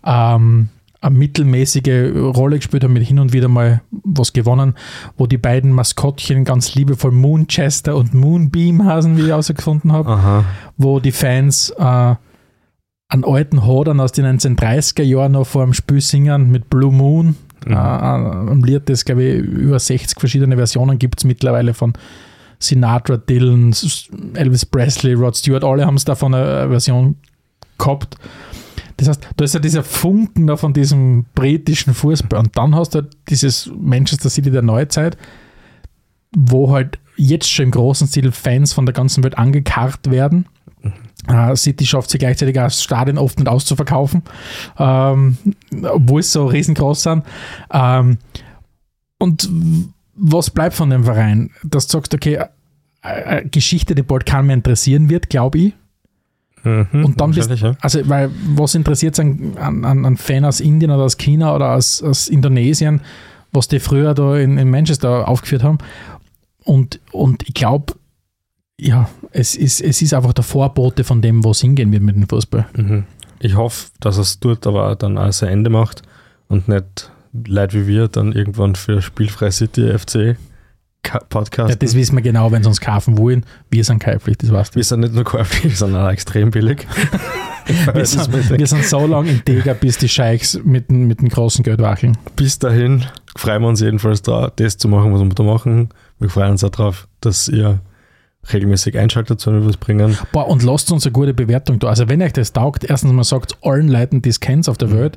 [0.05, 0.69] ähm,
[1.05, 4.75] eine mittelmäßige Rolle gespielt haben, mit hin und wieder mal was gewonnen,
[5.17, 10.45] wo die beiden Maskottchen ganz liebevoll Moonchester und Moonbeam heißen, wie ich herausgefunden habe
[10.77, 12.15] wo die Fans äh,
[13.09, 17.37] einen alten Hodern aus den 1930er Jahren noch vor dem Spiel singen mit Blue Moon.
[17.67, 17.73] Mhm.
[17.73, 21.93] Äh, am Lied, das glaube ich über 60 verschiedene Versionen gibt es mittlerweile von
[22.59, 23.75] Sinatra, Dylan,
[24.35, 27.17] Elvis Presley, Rod Stewart, alle haben es davon eine Version
[27.79, 28.17] gehabt.
[28.97, 32.39] Das heißt, da ist ja dieser Funken da von diesem britischen Fußball.
[32.39, 35.17] Und dann hast du halt dieses Manchester City der Neuzeit,
[36.37, 40.47] wo halt jetzt schon im großen Stil Fans von der ganzen Welt angekarrt werden.
[41.29, 44.23] Äh, City schafft sie gleichzeitig auch das Stadion oft nicht auszuverkaufen,
[44.79, 45.39] ähm,
[45.83, 47.25] obwohl es so riesengroß sind.
[47.73, 48.19] Ähm,
[49.19, 49.49] und
[50.15, 51.51] was bleibt von dem Verein?
[51.63, 52.39] Dass du sagst, okay,
[53.01, 55.75] eine eine Geschichte, die bald keinen mehr interessieren wird, glaube ich.
[56.65, 57.77] Mhm, Und dann bist ja.
[57.81, 61.75] also, weil was interessiert an, an, an an Fan aus Indien oder aus China oder
[61.75, 63.01] aus, aus Indonesien,
[63.53, 65.79] was die früher da in, in Manchester aufgeführt haben.
[66.65, 67.95] Und, und ich glaube,
[68.81, 72.17] ja, es ist, es ist einfach der Vorbote von dem, wo es hingehen wird mit
[72.17, 72.67] dem Fußball.
[72.77, 73.05] Mhm.
[73.41, 76.03] Ich hoffe, dass es dort aber dann auch sein Ende macht
[76.49, 77.11] und nicht
[77.47, 80.37] Leute wie wir dann irgendwann für Spielfrei City FC
[81.05, 81.71] Ka- Podcast.
[81.71, 83.45] Ja, das wissen wir genau, wenn sie uns kaufen wollen.
[83.71, 84.77] Wir sind käuflich, das weißt du.
[84.77, 86.87] wir sind nicht nur käuflich, sondern auch extrem billig.
[87.95, 91.63] Wir sind, wir sind so lange integer, bis die Scheichs mit, dem- mit dem großen
[91.65, 92.15] Geld wackeln.
[92.37, 95.89] Bis dahin freuen wir uns jedenfalls da, das zu machen, was wir da machen.
[96.19, 97.81] Wir freuen uns auch darauf, dass ihr
[98.53, 100.19] regelmäßig einschaltet, wenn wir was bringen.
[100.33, 101.89] Boah, und lasst uns eine gute Bewertung da.
[101.89, 104.89] Also wenn euch das taugt, erstens mal sagt allen Leuten, die es kennt auf der
[104.89, 105.13] Mhm.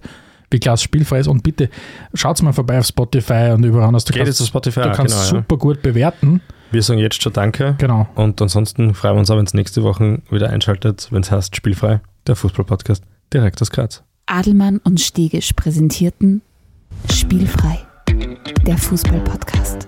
[0.49, 1.69] Wie klasse spielfrei ist und bitte
[2.13, 4.05] schaut mal vorbei auf Spotify und überall anders.
[4.05, 5.27] Du Geht jetzt kannst, auf Spotify, du kannst genau, ja.
[5.27, 6.41] super gut bewerten.
[6.71, 7.75] Wir sagen jetzt schon Danke.
[7.77, 8.07] Genau.
[8.15, 11.55] Und ansonsten freuen wir uns auch, wenn es nächste Woche wieder einschaltet, wenn es heißt
[11.55, 14.03] Spielfrei, der Fußball-Podcast direkt aus Graz.
[14.25, 16.41] Adelmann und Stegisch präsentierten
[17.11, 17.79] Spielfrei,
[18.65, 19.86] der Fußball-Podcast.